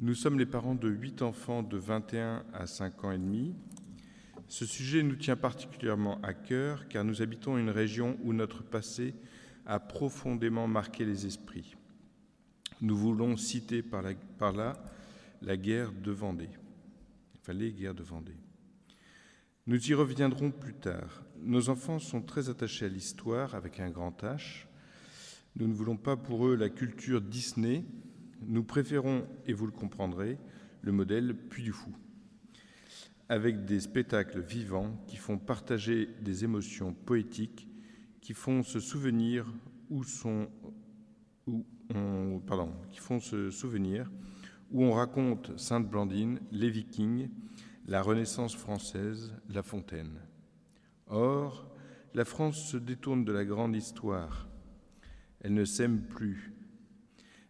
Nous 0.00 0.14
sommes 0.14 0.38
les 0.38 0.46
parents 0.46 0.76
de 0.76 0.88
huit 0.88 1.22
enfants 1.22 1.64
de 1.64 1.76
21 1.76 2.44
à 2.52 2.68
5 2.68 3.02
ans 3.02 3.10
et 3.10 3.18
demi. 3.18 3.56
Ce 4.46 4.64
sujet 4.64 5.02
nous 5.02 5.16
tient 5.16 5.34
particulièrement 5.34 6.20
à 6.22 6.34
cœur 6.34 6.86
car 6.86 7.04
nous 7.04 7.20
habitons 7.20 7.58
une 7.58 7.70
région 7.70 8.16
où 8.22 8.32
notre 8.32 8.62
passé 8.62 9.16
a 9.66 9.80
profondément 9.80 10.68
marqué 10.68 11.04
les 11.04 11.26
esprits. 11.26 11.74
Nous 12.80 12.96
voulons 12.96 13.36
citer 13.36 13.82
par, 13.82 14.04
là 14.52 14.80
la 15.42 15.56
guerre 15.56 15.90
de 15.90 16.12
Vendée, 16.12 16.50
enfin 17.36 17.52
les 17.52 17.72
guerres 17.72 17.96
de 17.96 18.04
Vendée. 18.04 18.38
Nous 19.66 19.90
y 19.90 19.94
reviendrons 19.94 20.52
plus 20.52 20.74
tard. 20.74 21.24
Nos 21.40 21.70
enfants 21.70 21.98
sont 21.98 22.22
très 22.22 22.48
attachés 22.48 22.84
à 22.84 22.88
l'histoire 22.88 23.56
avec 23.56 23.80
un 23.80 23.90
grand 23.90 24.22
H. 24.22 24.66
Nous 25.56 25.66
ne 25.66 25.74
voulons 25.74 25.96
pas 25.96 26.16
pour 26.16 26.46
eux 26.46 26.54
la 26.54 26.68
culture 26.68 27.20
Disney. 27.20 27.84
Nous 28.42 28.64
préférons, 28.64 29.26
et 29.46 29.52
vous 29.52 29.66
le 29.66 29.72
comprendrez, 29.72 30.38
le 30.82 30.92
modèle 30.92 31.34
Puy 31.34 31.62
du 31.62 31.72
Fou, 31.72 31.90
avec 33.28 33.64
des 33.64 33.80
spectacles 33.80 34.40
vivants 34.40 34.96
qui 35.06 35.16
font 35.16 35.38
partager 35.38 36.08
des 36.20 36.44
émotions 36.44 36.94
poétiques, 36.94 37.68
qui 38.20 38.32
font 38.34 38.62
se 38.62 38.80
souvenir 38.80 39.46
où 39.90 40.04
sont, 40.04 40.48
on, 41.94 42.40
pardon, 42.46 42.72
qui 42.90 42.98
font 42.98 43.20
se 43.20 43.50
souvenir 43.50 44.10
où 44.70 44.84
on 44.84 44.92
raconte 44.92 45.58
Sainte 45.58 45.88
Blandine, 45.88 46.40
les 46.52 46.70
Vikings, 46.70 47.30
la 47.86 48.02
Renaissance 48.02 48.54
française, 48.54 49.32
La 49.48 49.62
Fontaine. 49.62 50.20
Or, 51.06 51.74
la 52.14 52.24
France 52.24 52.70
se 52.70 52.76
détourne 52.76 53.24
de 53.24 53.32
la 53.32 53.44
grande 53.44 53.74
histoire. 53.74 54.48
Elle 55.40 55.54
ne 55.54 55.64
s'aime 55.64 56.02
plus. 56.02 56.52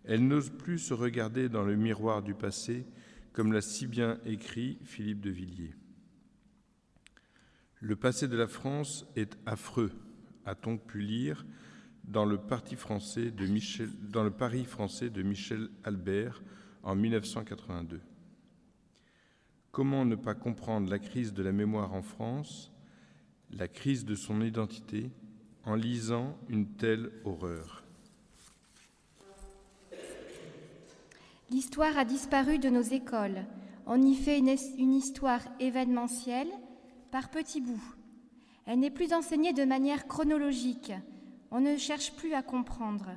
Elle 0.09 0.27
n'ose 0.27 0.51
plus 0.51 0.79
se 0.79 0.95
regarder 0.95 1.51
dans 1.51 1.65
le 1.65 1.77
miroir 1.77 2.23
du 2.23 2.33
passé, 2.33 2.87
comme 3.35 3.53
l'a 3.53 3.61
si 3.61 3.87
bien 3.87 4.19
écrit 4.25 4.79
Philippe 4.83 5.21
de 5.21 5.29
Villiers. 5.29 5.75
Le 7.81 7.95
passé 7.95 8.27
de 8.27 8.37
la 8.37 8.49
France 8.49 9.07
est 9.17 9.39
affreux, 9.45 9.93
a-t-on 10.47 10.79
pu 10.79 11.01
lire 11.01 11.45
dans 12.05 12.25
le, 12.25 12.39
Paris 12.39 12.75
français 12.75 13.31
de 13.31 13.47
Michel 15.23 15.69
Albert 15.85 16.43
en 16.83 16.95
1982. 16.97 18.01
Comment 19.71 20.07
ne 20.07 20.17
pas 20.17 20.35
comprendre 20.35 20.89
la 20.91 20.99
crise 20.99 21.35
de 21.35 21.43
la 21.43 21.53
mémoire 21.53 21.93
en 21.93 22.01
France, 22.01 22.73
la 23.51 23.69
crise 23.69 24.07
de 24.07 24.15
son 24.15 24.41
identité, 24.41 25.11
en 25.65 25.75
lisant 25.75 26.39
une 26.49 26.77
telle 26.77 27.11
horreur? 27.25 27.85
L'histoire 31.51 31.97
a 31.97 32.05
disparu 32.05 32.59
de 32.59 32.69
nos 32.69 32.83
écoles. 32.83 33.47
On 33.87 34.03
y 34.03 34.15
fait 34.15 34.39
une, 34.39 34.95
histoire 34.95 35.41
événementielle 35.61 36.51
par 37.11 37.31
petits 37.31 37.63
bouts. 37.63 37.95
Elle 38.67 38.81
n'est 38.81 38.91
plus 38.91 39.15
enseignée 39.15 39.55
de 39.55 39.65
manière 39.65 40.07
chronologique. 40.07 40.93
On 41.51 41.61
ne 41.61 41.79
cherche 41.79 42.13
plus 42.13 42.35
à 42.35 42.43
comprendre. 42.43 43.09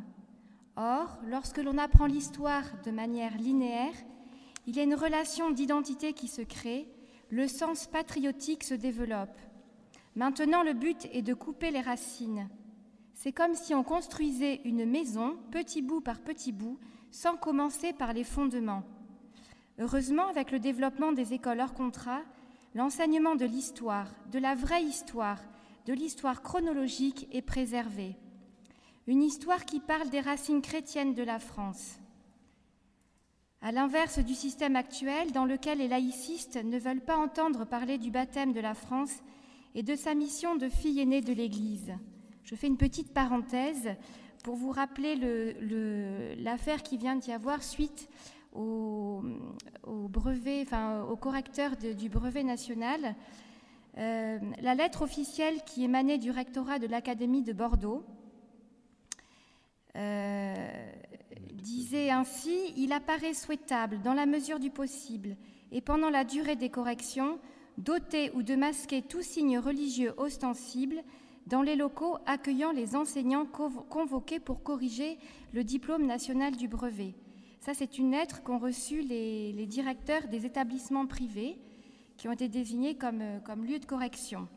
Or, 0.78 1.20
lorsque 1.28 1.58
l'on 1.58 1.78
apprend 1.78 2.06
l'histoire 2.06 2.64
de 2.86 2.92
manière 2.92 3.38
linéaire, 3.38 3.96
il 4.66 4.78
y 4.78 4.80
a 4.80 4.84
une 4.84 4.96
relation 4.96 5.52
d'identité 5.52 6.14
qui 6.14 6.30
se 6.30 6.42
crée, 6.42 6.88
le 7.30 7.50
sens 7.50 7.86
patriotique 7.88 8.64
se 8.64 8.76
développe. 8.76 9.38
Maintenant, 10.16 10.64
le 10.64 10.74
but 10.74 11.10
est 11.12 11.22
de 11.22 11.34
couper 11.34 11.72
les 11.72 11.82
racines. 11.82 12.48
C'est 13.14 13.34
comme 13.34 13.56
si 13.56 13.76
on 13.76 13.84
construisait 13.84 14.62
une 14.64 14.86
maison, 14.86 15.36
petit 15.52 15.82
bout 15.82 16.00
par 16.00 16.22
petit 16.22 16.54
bout, 16.54 16.80
sans 17.12 17.36
commencer 17.36 17.94
par 17.94 18.14
les 18.14 18.24
fondements. 18.24 18.84
Heureusement, 19.80 20.28
avec 20.28 20.52
le 20.52 20.60
développement 20.60 21.12
des 21.12 21.34
écoles 21.34 21.60
hors 21.60 21.74
contrat, 21.74 22.22
l'enseignement 22.74 23.36
de 23.36 23.46
l'histoire, 23.46 24.08
de 24.32 24.40
la 24.40 24.56
vraie 24.56 24.84
histoire, 24.84 25.40
de 25.86 25.94
l'histoire 25.94 26.42
chronologique 26.42 27.28
est 27.32 27.42
préservé. 27.42 28.16
Une 29.08 29.24
histoire 29.24 29.66
qui 29.66 29.80
parle 29.80 30.10
des 30.10 30.22
racines 30.22 30.62
chrétiennes 30.62 31.14
de 31.14 31.24
la 31.24 31.40
France. 31.40 31.98
À 33.62 33.72
l'inverse 33.72 34.20
du 34.20 34.34
système 34.34 34.76
actuel 34.76 35.32
dans 35.32 35.46
lequel 35.46 35.80
les 35.80 35.88
laïcistes 35.88 36.64
ne 36.64 36.80
veulent 36.80 37.04
pas 37.04 37.18
entendre 37.18 37.66
parler 37.66 37.98
du 37.98 38.10
baptême 38.10 38.54
de 38.54 38.60
la 38.60 38.74
France 38.74 39.22
et 39.76 39.84
de 39.84 39.96
sa 39.96 40.16
mission 40.16 40.56
de 40.56 40.70
fille 40.70 41.00
aînée 41.00 41.22
de 41.22 41.34
l'Église. 41.34 41.94
Je 42.44 42.56
fais 42.56 42.68
une 42.68 42.78
petite 42.78 43.14
parenthèse 43.14 43.96
pour 44.44 44.56
vous 44.56 44.72
rappeler 44.72 45.16
l'affaire 46.38 46.84
qui 46.84 46.98
vient 46.98 47.16
d'y 47.16 47.32
avoir 47.32 47.64
suite 47.64 48.10
au, 48.54 49.22
brevet, 50.10 50.62
enfin, 50.62 51.04
au 51.04 51.16
correcteur 51.16 51.76
du 51.78 52.10
brevet 52.10 52.44
national. 52.44 53.16
Euh, 53.98 54.40
la 54.62 54.76
lettre 54.76 55.02
officielle 55.02 55.64
qui 55.66 55.84
émanait 55.84 56.18
du 56.18 56.32
rectorat 56.32 56.80
de 56.80 56.88
l'Académie 56.88 57.44
de 57.44 57.54
Bordeaux 57.54 58.06
euh, 59.98 60.92
disait 61.54 62.10
ainsi 62.10 62.74
Il 62.78 62.94
apparaît 62.94 63.34
souhaitable, 63.34 64.02
dans 64.02 64.14
la 64.14 64.26
mesure 64.26 64.60
du 64.60 64.70
possible 64.70 65.36
et 65.74 65.82
pendant 65.82 66.10
la 66.10 66.24
durée 66.24 66.56
des 66.56 66.70
corrections, 66.70 67.40
d'ôter 67.78 68.32
ou 68.34 68.44
de 68.44 68.56
masquer 68.56 69.02
tout 69.02 69.22
signe 69.22 69.58
religieux 69.58 70.14
ostensible 70.18 71.04
dans 71.48 71.62
les 71.62 71.76
locaux 71.76 72.18
accueillant 72.26 72.72
les 72.72 72.96
enseignants 72.96 73.46
convoqués 73.46 74.40
pour 74.40 74.64
corriger 74.64 75.18
le 75.54 75.64
diplôme 75.64 76.06
national 76.06 76.56
du 76.56 76.68
brevet. 76.68 77.14
Ça, 77.60 77.74
c'est 77.74 77.98
une 77.98 78.12
lettre 78.12 78.42
qu'ont 78.44 78.58
reçue 78.58 79.02
les, 79.02 79.66
directeurs 79.68 80.28
des 80.28 80.46
établissements 80.46 81.06
privés 81.06 81.58
qui 82.18 82.28
ont 82.28 82.32
été 82.32 82.48
désignés 82.48 82.96
comme, 82.96 83.24
comme 83.46 83.66
lieu 83.66 83.80
de 83.80 83.86
correction. 83.86 84.48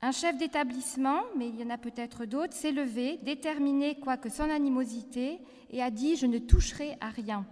Un 0.00 0.12
chef 0.12 0.36
d'établissement, 0.38 1.22
mais 1.36 1.48
il 1.48 1.56
y 1.56 1.64
en 1.64 1.70
a 1.70 1.78
peut-être 1.78 2.24
d'autres, 2.24 2.54
s'est 2.54 2.70
levé, 2.70 3.18
déterminé 3.24 3.98
quoique 3.98 4.28
sans 4.28 4.48
animosité, 4.48 5.40
et 5.70 5.82
a 5.82 5.90
dit 5.90 6.16
Je 6.16 6.26
ne 6.26 6.38
toucherai 6.38 6.96
à 7.00 7.08
rien. 7.10 7.44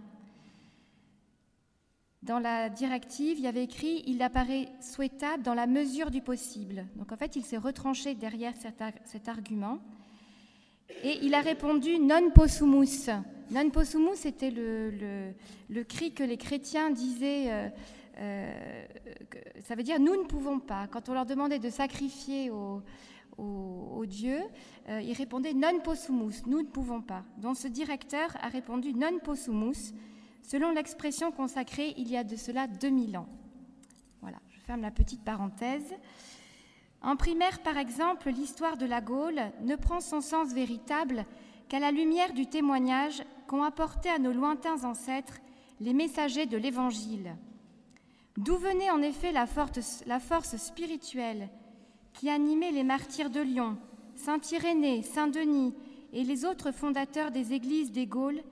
Dans 2.26 2.40
la 2.40 2.68
directive, 2.68 3.38
il 3.38 3.44
y 3.44 3.46
avait 3.46 3.62
écrit 3.62 4.02
Il 4.08 4.20
apparaît 4.20 4.68
souhaitable 4.80 5.44
dans 5.44 5.54
la 5.54 5.68
mesure 5.68 6.10
du 6.10 6.22
possible. 6.22 6.84
Donc 6.96 7.12
en 7.12 7.16
fait, 7.16 7.36
il 7.36 7.44
s'est 7.44 7.56
retranché 7.56 8.16
derrière 8.16 8.52
cet, 8.56 9.28
argument. 9.28 9.78
Et 11.04 11.20
il 11.22 11.34
a 11.34 11.40
répondu 11.40 12.00
Non 12.00 12.30
possumus. 12.30 13.10
Non 13.52 13.70
possumus 13.70 14.26
était 14.26 14.50
le, 14.50 15.32
le, 15.70 15.84
cri 15.84 16.12
que 16.14 16.24
les 16.24 16.36
chrétiens 16.36 16.90
disaient. 16.90 17.52
Euh, 17.52 17.68
euh, 18.18 18.84
ça 19.62 19.76
veut 19.76 19.84
dire 19.84 20.00
nous 20.00 20.20
ne 20.20 20.26
pouvons 20.26 20.58
pas. 20.58 20.88
Quand 20.88 21.08
on 21.08 21.14
leur 21.14 21.26
demandait 21.26 21.60
de 21.60 21.70
sacrifier 21.70 22.50
au, 22.50 22.82
au, 23.38 24.04
Dieu, 24.04 24.40
euh, 24.88 25.00
ils 25.00 25.12
répondaient 25.12 25.54
non 25.54 25.78
possumus, 25.78 26.44
nous 26.46 26.62
ne 26.62 26.66
pouvons 26.66 27.02
pas. 27.02 27.22
Donc 27.38 27.56
ce 27.56 27.68
directeur 27.68 28.36
a 28.42 28.48
répondu 28.48 28.94
non 28.94 29.20
possumus, 29.22 29.92
selon 30.46 30.70
l'expression 30.70 31.32
consacrée 31.32 31.92
il 31.96 32.08
y 32.08 32.16
a 32.16 32.24
de 32.24 32.36
cela 32.36 32.68
2000 32.68 33.18
ans. 33.18 33.28
Voilà, 34.22 34.38
je 34.48 34.60
ferme 34.60 34.80
la 34.80 34.92
petite 34.92 35.24
parenthèse. 35.24 35.94
En 37.02 37.16
primaire, 37.16 37.62
par 37.62 37.76
exemple, 37.76 38.30
l'histoire 38.30 38.76
de 38.76 38.86
la 38.86 39.00
Gaule 39.00 39.42
ne 39.62 39.74
prend 39.74 40.00
son 40.00 40.20
sens 40.20 40.52
véritable 40.52 41.26
qu'à 41.68 41.80
la 41.80 41.90
lumière 41.90 42.32
du 42.32 42.46
témoignage 42.46 43.24
qu'ont 43.48 43.64
apporté 43.64 44.08
à 44.08 44.18
nos 44.18 44.32
lointains 44.32 44.84
ancêtres 44.84 45.40
les 45.80 45.92
messagers 45.92 46.46
de 46.46 46.56
l'Évangile. 46.56 47.36
D'où 48.36 48.56
venait 48.56 48.90
en 48.90 49.02
effet 49.02 49.32
la 49.32 49.46
force, 49.46 50.56
spirituelle 50.56 51.48
qui 52.12 52.30
animait 52.30 52.70
les 52.70 52.84
martyrs 52.84 53.30
de 53.30 53.40
Lyon, 53.40 53.76
Saint 54.14 54.40
Irénée, 54.52 55.02
Saint 55.02 55.28
Denis 55.28 55.74
et 56.12 56.22
les 56.22 56.44
autres 56.44 56.70
fondateurs 56.70 57.30
des 57.30 57.52
églises 57.52 57.92
des 57.92 58.06
Gaules, 58.06 58.42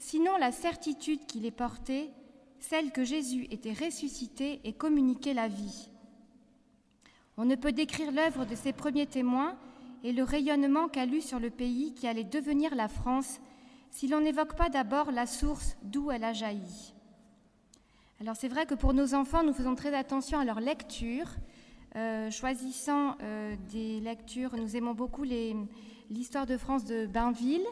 sinon 0.00 0.36
la 0.38 0.50
certitude 0.50 1.26
qui 1.26 1.38
les 1.38 1.52
portait, 1.52 2.10
celle 2.58 2.90
que 2.90 3.04
Jésus 3.04 3.46
était 3.50 3.72
ressuscité 3.72 4.60
et 4.64 4.72
communiquait 4.72 5.34
la 5.34 5.46
vie. 5.46 5.90
On 7.36 7.44
ne 7.44 7.54
peut 7.54 7.72
décrire 7.72 8.10
l'œuvre 8.10 8.44
de 8.44 8.54
ces 8.54 8.72
premiers 8.72 9.06
témoins 9.06 9.56
et 10.02 10.12
le 10.12 10.24
rayonnement 10.24 10.88
qu'elle 10.88 11.14
eut 11.14 11.20
sur 11.20 11.38
le 11.38 11.50
pays 11.50 11.94
qui 11.94 12.08
allait 12.08 12.24
devenir 12.24 12.74
la 12.74 12.88
France 12.88 13.40
si 13.90 14.08
l'on 14.08 14.20
n'évoque 14.20 14.56
pas 14.56 14.68
d'abord 14.68 15.12
la 15.12 15.26
source 15.26 15.76
d'où 15.82 16.10
elle 16.10 16.24
a 16.24 16.32
jailli. 16.32 16.94
Alors 18.20 18.36
c'est 18.36 18.48
vrai 18.48 18.66
que 18.66 18.74
pour 18.74 18.94
nos 18.94 19.14
enfants, 19.14 19.42
nous 19.42 19.52
faisons 19.52 19.74
très 19.74 19.94
attention 19.94 20.38
à 20.38 20.44
leur 20.44 20.60
lecture, 20.60 21.26
euh, 21.96 22.30
choisissant 22.30 23.16
euh, 23.22 23.54
des 23.70 24.00
lectures. 24.00 24.56
Nous 24.56 24.76
aimons 24.76 24.94
beaucoup 24.94 25.24
l'histoire 25.24 26.46
de 26.46 26.56
France 26.56 26.84
de 26.84 27.06
Bainville. 27.06 27.66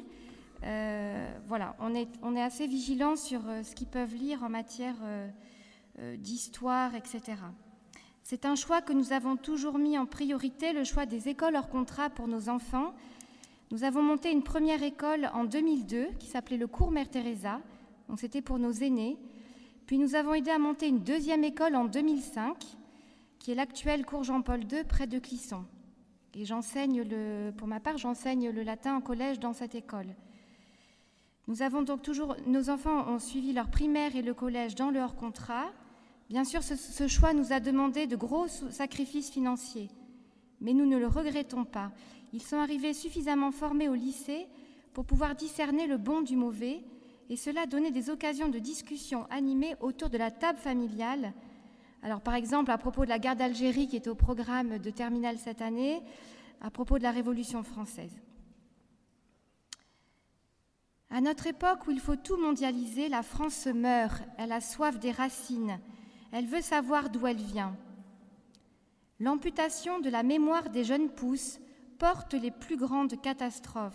Euh, 0.64 1.38
voilà, 1.46 1.76
on 1.80 1.94
est, 1.94 2.42
assez 2.42 2.66
vigilant 2.66 3.16
sur 3.16 3.40
ce 3.62 3.74
qu'ils 3.74 3.86
peuvent 3.86 4.14
lire 4.14 4.42
en 4.42 4.48
matière 4.48 4.96
d'histoire, 6.16 6.94
etc. 6.94 7.36
C'est 8.22 8.44
un 8.44 8.56
choix 8.56 8.82
que 8.82 8.92
nous 8.92 9.12
avons 9.12 9.36
toujours 9.36 9.78
mis 9.78 9.96
en 9.96 10.04
priorité, 10.04 10.72
le 10.72 10.84
choix 10.84 11.06
des 11.06 11.28
écoles 11.28 11.56
hors 11.56 11.68
contrat 11.68 12.10
pour 12.10 12.28
nos 12.28 12.48
enfants. 12.48 12.92
Nous 13.70 13.84
avons 13.84 14.02
monté 14.02 14.30
une 14.30 14.42
première 14.42 14.82
école 14.82 15.30
en 15.32 15.44
2002 15.44 16.08
qui 16.18 16.26
s'appelait 16.26 16.56
le 16.56 16.66
cours 16.66 16.90
Mère 16.90 17.08
Teresa, 17.08 17.60
Donc 18.08 18.20
c'était 18.20 18.42
pour 18.42 18.58
nos 18.58 18.72
aînés. 18.72 19.16
Puis 19.86 19.96
nous 19.96 20.14
avons 20.14 20.34
aidé 20.34 20.50
à 20.50 20.58
monter 20.58 20.88
une 20.88 21.00
deuxième 21.00 21.44
école 21.44 21.74
en 21.74 21.86
2005, 21.86 22.62
qui 23.38 23.52
est 23.52 23.54
l'actuelle 23.54 24.04
cours 24.04 24.24
Jean-Paul 24.24 24.60
II 24.70 24.84
près 24.84 25.06
de 25.06 25.18
Clisson. 25.18 25.64
Et 26.34 26.44
j'enseigne 26.44 27.04
pour 27.56 27.66
ma 27.66 27.80
part, 27.80 27.96
j'enseigne 27.96 28.50
le 28.50 28.62
latin 28.62 28.94
en 28.94 29.00
collège 29.00 29.40
dans 29.40 29.52
cette 29.52 29.74
école. 29.74 30.14
Nous 31.48 31.62
avons 31.62 31.80
donc 31.80 32.02
toujours, 32.02 32.36
nos 32.46 32.68
enfants 32.68 33.08
ont 33.08 33.18
suivi 33.18 33.54
leur 33.54 33.70
primaire 33.70 34.14
et 34.14 34.20
le 34.20 34.34
collège 34.34 34.74
dans 34.74 34.90
leur 34.90 35.16
contrat. 35.16 35.72
Bien 36.28 36.44
sûr, 36.44 36.62
ce, 36.62 37.08
choix 37.08 37.32
nous 37.32 37.54
a 37.54 37.58
demandé 37.58 38.06
de 38.06 38.16
gros 38.16 38.46
sacrifices 38.48 39.30
financiers, 39.30 39.88
mais 40.60 40.74
nous 40.74 40.84
ne 40.84 40.98
le 40.98 41.06
regrettons 41.06 41.64
pas. 41.64 41.90
Ils 42.34 42.42
sont 42.42 42.58
arrivés 42.58 42.92
suffisamment 42.92 43.50
formés 43.50 43.88
au 43.88 43.94
lycée 43.94 44.46
pour 44.92 45.06
pouvoir 45.06 45.34
discerner 45.34 45.86
le 45.86 45.96
bon 45.96 46.20
du 46.20 46.36
mauvais, 46.36 46.84
et 47.30 47.36
cela 47.36 47.64
donné 47.64 47.92
des 47.92 48.10
occasions 48.10 48.50
de 48.50 48.58
discussion 48.58 49.26
animées 49.30 49.74
autour 49.80 50.10
de 50.10 50.18
la 50.18 50.30
table 50.30 50.58
familiale. 50.58 51.32
Alors, 52.02 52.20
par 52.20 52.34
exemple, 52.34 52.70
à 52.70 52.76
propos 52.76 53.06
de 53.06 53.08
la 53.08 53.18
guerre 53.18 53.36
d'Algérie 53.36 53.88
qui 53.88 53.96
est 53.96 54.08
au 54.08 54.14
programme 54.14 54.78
de 54.78 54.90
terminale 54.90 55.38
cette 55.38 55.62
année, 55.62 56.02
à 56.60 56.70
propos 56.70 56.98
de 56.98 57.04
la 57.04 57.10
Révolution 57.10 57.62
française. 57.62 58.20
À 61.10 61.20
notre 61.22 61.46
époque 61.46 61.86
où 61.86 61.90
il 61.90 62.00
faut 62.00 62.16
tout 62.16 62.36
mondialiser, 62.36 63.08
la 63.08 63.22
France 63.22 63.66
meurt, 63.66 64.22
elle 64.36 64.52
a 64.52 64.60
soif 64.60 64.98
des 64.98 65.10
racines, 65.10 65.80
elle 66.32 66.46
veut 66.46 66.60
savoir 66.60 67.08
d'où 67.08 67.26
elle 67.26 67.36
vient. 67.36 67.74
L'amputation 69.18 70.00
de 70.00 70.10
la 70.10 70.22
mémoire 70.22 70.68
des 70.68 70.84
jeunes 70.84 71.08
pousses 71.08 71.60
porte 71.98 72.34
les 72.34 72.50
plus 72.50 72.76
grandes 72.76 73.20
catastrophes. 73.20 73.94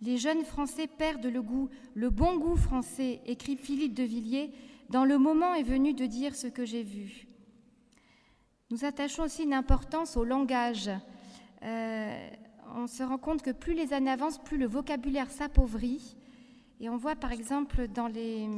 Les 0.00 0.16
jeunes 0.16 0.44
Français 0.44 0.86
perdent 0.86 1.26
le 1.26 1.42
goût, 1.42 1.68
le 1.94 2.08
bon 2.08 2.38
goût 2.38 2.56
français, 2.56 3.20
écrit 3.26 3.56
Philippe 3.56 3.94
de 3.94 4.04
Villiers, 4.04 4.52
dans 4.90 5.04
le 5.04 5.18
moment 5.18 5.54
est 5.54 5.64
venu 5.64 5.92
de 5.92 6.06
dire 6.06 6.36
ce 6.36 6.46
que 6.46 6.64
j'ai 6.64 6.84
vu. 6.84 7.26
Nous 8.70 8.84
attachons 8.84 9.24
aussi 9.24 9.42
une 9.42 9.54
importance 9.54 10.16
au 10.16 10.24
langage. 10.24 10.90
Euh, 11.62 12.30
on 12.76 12.86
se 12.86 13.02
rend 13.02 13.18
compte 13.18 13.42
que 13.42 13.50
plus 13.50 13.74
les 13.74 13.92
années 13.92 14.10
avancent, 14.10 14.38
plus 14.38 14.56
le 14.56 14.66
vocabulaire 14.66 15.30
s'appauvrit. 15.30 16.16
Et 16.80 16.88
on 16.88 16.96
voit 16.96 17.16
par 17.16 17.32
exemple 17.32 17.88
dans 17.88 18.06
les... 18.06 18.48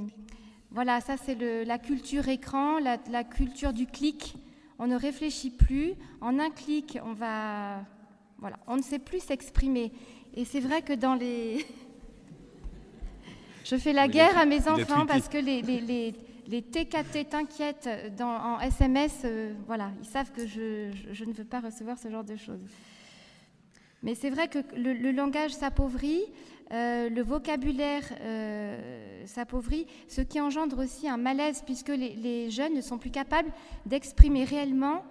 Voilà, 0.71 1.01
ça 1.01 1.17
c'est 1.17 1.35
la 1.65 1.79
culture 1.79 2.29
écran, 2.29 2.79
la, 2.79 2.99
la 3.11 3.25
culture 3.25 3.73
du 3.73 3.87
clic. 3.87 4.37
On 4.79 4.87
ne 4.87 4.97
réfléchit 4.97 5.51
plus. 5.51 5.95
En 6.21 6.39
un 6.39 6.51
clic, 6.51 6.99
on 7.05 7.13
va... 7.13 7.85
Voilà, 8.39 8.59
on 8.67 8.77
ne 8.77 8.83
sait 8.83 8.99
plus 8.99 9.21
s'exprimer. 9.21 9.93
Et 10.35 10.45
c'est 10.45 10.61
vrai 10.61 10.83
que 10.83 10.93
dans 10.93 11.15
les... 11.15 11.65
Je 13.65 13.77
fais 13.77 13.93
la 13.93 14.09
guerre 14.09 14.37
à 14.39 14.47
mes 14.47 14.69
enfants 14.69 15.07
parce 15.07 15.29
que 15.29 15.39
les, 15.39 15.63
les, 15.63 16.15
les, 16.49 16.63
TKT 16.63 17.29
t'inquiètent 17.29 17.89
en 18.21 18.59
SMS. 18.59 19.21
Euh, 19.25 19.53
voilà, 19.67 19.93
ils 20.01 20.09
savent 20.09 20.33
que 20.33 20.47
je, 20.47 20.91
je, 21.13 21.25
ne 21.25 21.33
veux 21.33 21.45
pas 21.45 21.61
recevoir 21.61 21.99
ce 21.99 22.11
genre 22.11 22.25
de 22.25 22.37
choses. 22.37 22.59
Mais 24.03 24.15
c'est 24.15 24.31
vrai 24.31 24.49
que 24.49 24.59
le, 24.75 25.13
langage 25.13 25.53
s'appauvrit, 25.53 26.23
euh, 26.73 27.09
le 27.09 27.23
vocabulaire 27.23 28.05
euh, 28.21 29.27
s'appauvrit, 29.27 29.87
ce 30.09 30.21
qui 30.21 30.41
engendre 30.41 30.79
aussi 30.79 31.09
un 31.09 31.17
malaise 31.17 31.63
puisque 31.65 31.89
les, 31.89 32.51
jeunes 32.51 32.75
ne 32.75 32.81
sont 32.81 32.99
plus 32.99 33.11
capables 33.11 33.53
d'exprimer 33.87 34.45
réellement 34.45 35.05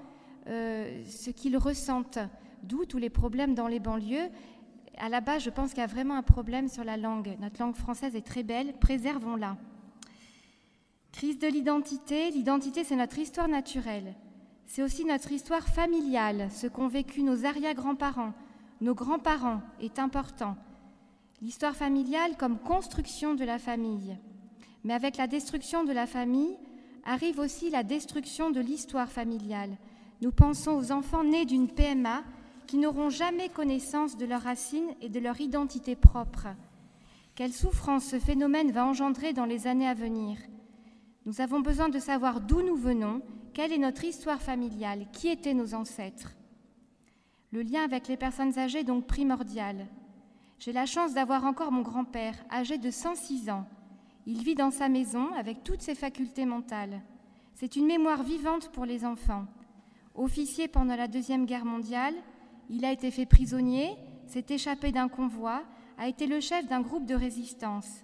ce 0.48 1.30
qu'ils 1.30 1.58
ressentent, 1.58 2.18
d'où 2.64 2.86
tous 2.86 2.98
les 2.98 3.12
problèmes 3.12 3.54
dans 3.54 3.68
les 3.68 3.80
banlieues 3.80 4.30
à 5.00 5.10
la 5.10 5.22
base, 5.22 5.44
je 5.44 5.50
pense 5.50 5.70
qu'il 5.70 5.80
y 5.80 5.84
a 5.84 5.88
vraiment 5.88 6.16
un 6.16 6.24
problème 6.24 6.68
sur 6.68 6.84
la 6.84 6.98
langue. 6.98 7.36
Notre 7.40 7.62
langue 7.62 7.76
française 7.76 8.16
est 8.16 8.26
très 8.26 8.44
belle, 8.44 8.74
préservons-la. 8.74 9.58
Crise 11.12 11.40
de 11.40 11.48
l'identité. 11.48 12.30
L'identité, 12.32 12.84
c'est 12.84 12.96
notre 12.96 13.18
histoire 13.18 13.48
naturelle. 13.48 14.14
C'est 14.66 14.84
aussi 14.84 15.06
notre 15.06 15.32
histoire 15.32 15.68
familiale, 15.68 16.50
ce 16.52 16.68
qu'ont 16.68 16.88
vécu 16.88 17.24
nos 17.24 17.46
arrière-grands-parents, 17.46 18.34
nos 18.82 18.94
grands-parents 18.94 19.62
est 19.82 19.98
important. 19.98 20.56
L'histoire 21.42 21.76
familiale 21.76 22.36
comme 22.38 22.60
construction 22.60 23.34
de 23.34 23.46
la 23.46 23.60
famille. 23.60 24.18
Mais 24.84 24.94
avec 24.94 25.16
la 25.16 25.28
destruction 25.28 25.86
de 25.86 25.94
la 25.94 26.06
famille 26.06 26.58
arrive 27.06 27.40
aussi 27.40 27.70
la 27.70 27.84
destruction 27.84 28.52
de 28.52 28.60
l'histoire 28.60 29.10
familiale. 29.10 29.78
Nous 30.22 30.34
pensons 30.34 30.72
aux 30.72 30.92
enfants 30.92 31.24
nés 31.24 31.46
d'une 31.46 31.70
PMA 31.70 32.24
qui 32.68 32.78
n'auront 32.78 33.10
jamais 33.10 33.48
connaissance 33.48 34.18
de 34.18 34.26
leurs 34.26 34.42
racines 34.42 34.94
et 35.02 35.08
de 35.08 35.20
leur 35.20 35.40
identité 35.40 35.96
propre. 35.96 36.48
Quelle 37.36 37.54
souffrance 37.54 38.06
ce 38.06 38.20
phénomène 38.20 38.72
va 38.72 38.86
engendrer 38.86 39.32
dans 39.32 39.46
les 39.46 39.66
années 39.66 39.88
à 39.88 39.94
venir. 39.94 40.38
Nous 41.26 41.40
avons 41.40 41.62
besoin 41.62 41.88
de 41.88 42.00
savoir 42.00 42.42
d'où 42.42 42.62
nous 42.62 42.76
venons, 42.76 43.22
quelle 43.54 43.72
est 43.72 43.78
notre 43.78 44.04
histoire 44.04 44.42
familiale, 44.42 45.08
qui 45.14 45.30
étaient 45.30 45.54
nos 45.54 45.74
ancêtres. 45.74 46.36
Le 47.54 47.62
lien 47.62 47.84
avec 47.84 48.10
les 48.10 48.18
personnes 48.18 48.60
âgées 48.60 48.80
est 48.80 48.84
donc 48.84 49.08
primordial. 49.08 49.88
J'ai 50.60 50.74
la 50.74 50.86
chance 50.86 51.14
d'avoir 51.14 51.46
encore 51.46 51.72
mon 51.72 51.82
grand-père, 51.82 52.36
âgé 52.52 52.78
de 52.78 52.92
106 52.92 53.50
ans. 53.50 53.66
Il 54.26 54.44
vit 54.44 54.56
dans 54.56 54.72
sa 54.72 54.90
maison 54.90 55.34
avec 55.36 55.64
toutes 55.64 55.82
ses 55.82 55.96
facultés 55.96 56.46
mentales. 56.46 57.02
C'est 57.56 57.78
une 57.78 57.86
mémoire 57.86 58.24
vivante 58.24 58.70
pour 58.74 58.84
les 58.86 59.06
enfants. 59.06 59.46
Officier 60.16 60.68
pendant 60.68 60.98
la 60.98 61.08
Deuxième 61.08 61.46
Guerre 61.46 61.64
mondiale, 61.64 62.14
il 62.70 62.84
a 62.84 62.92
été 62.92 63.10
fait 63.10 63.26
prisonnier, 63.26 63.96
s'est 64.28 64.46
échappé 64.50 64.92
d'un 64.92 65.08
convoi, 65.08 65.64
a 65.98 66.10
été 66.10 66.28
le 66.28 66.42
chef 66.42 66.68
d'un 66.68 66.82
groupe 66.82 67.06
de 67.06 67.16
résistance. 67.16 68.04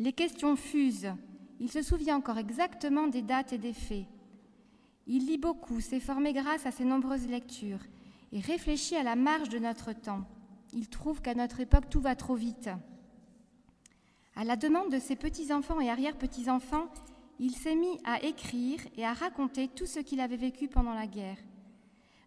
Les 0.00 0.12
questions 0.12 0.56
fusent. 0.56 1.14
Il 1.60 1.70
se 1.70 1.82
souvient 1.82 2.16
encore 2.16 2.38
exactement 2.38 3.06
des 3.06 3.22
dates 3.22 3.52
et 3.52 3.58
des 3.58 3.72
faits. 3.72 4.06
Il 5.06 5.26
lit 5.26 5.38
beaucoup, 5.38 5.80
s'est 5.80 6.00
formé 6.00 6.32
grâce 6.32 6.66
à 6.66 6.72
ses 6.72 6.84
nombreuses 6.84 7.28
lectures 7.28 7.84
et 8.32 8.40
réfléchit 8.40 8.96
à 8.96 9.04
la 9.04 9.14
marge 9.14 9.50
de 9.50 9.58
notre 9.58 9.92
temps. 9.92 10.24
Il 10.72 10.88
trouve 10.88 11.20
qu'à 11.20 11.34
notre 11.34 11.60
époque, 11.60 11.88
tout 11.90 12.00
va 12.00 12.14
trop 12.14 12.34
vite. 12.34 12.70
À 14.36 14.44
la 14.44 14.56
demande 14.56 14.90
de 14.90 14.98
ses 14.98 15.16
petits-enfants 15.16 15.80
et 15.80 15.90
arrière-petits-enfants, 15.90 16.86
il 17.38 17.54
s'est 17.54 17.74
mis 17.74 17.98
à 18.04 18.22
écrire 18.22 18.80
et 18.96 19.04
à 19.04 19.12
raconter 19.12 19.68
tout 19.68 19.86
ce 19.86 20.00
qu'il 20.00 20.20
avait 20.20 20.36
vécu 20.36 20.68
pendant 20.68 20.94
la 20.94 21.06
guerre. 21.06 21.38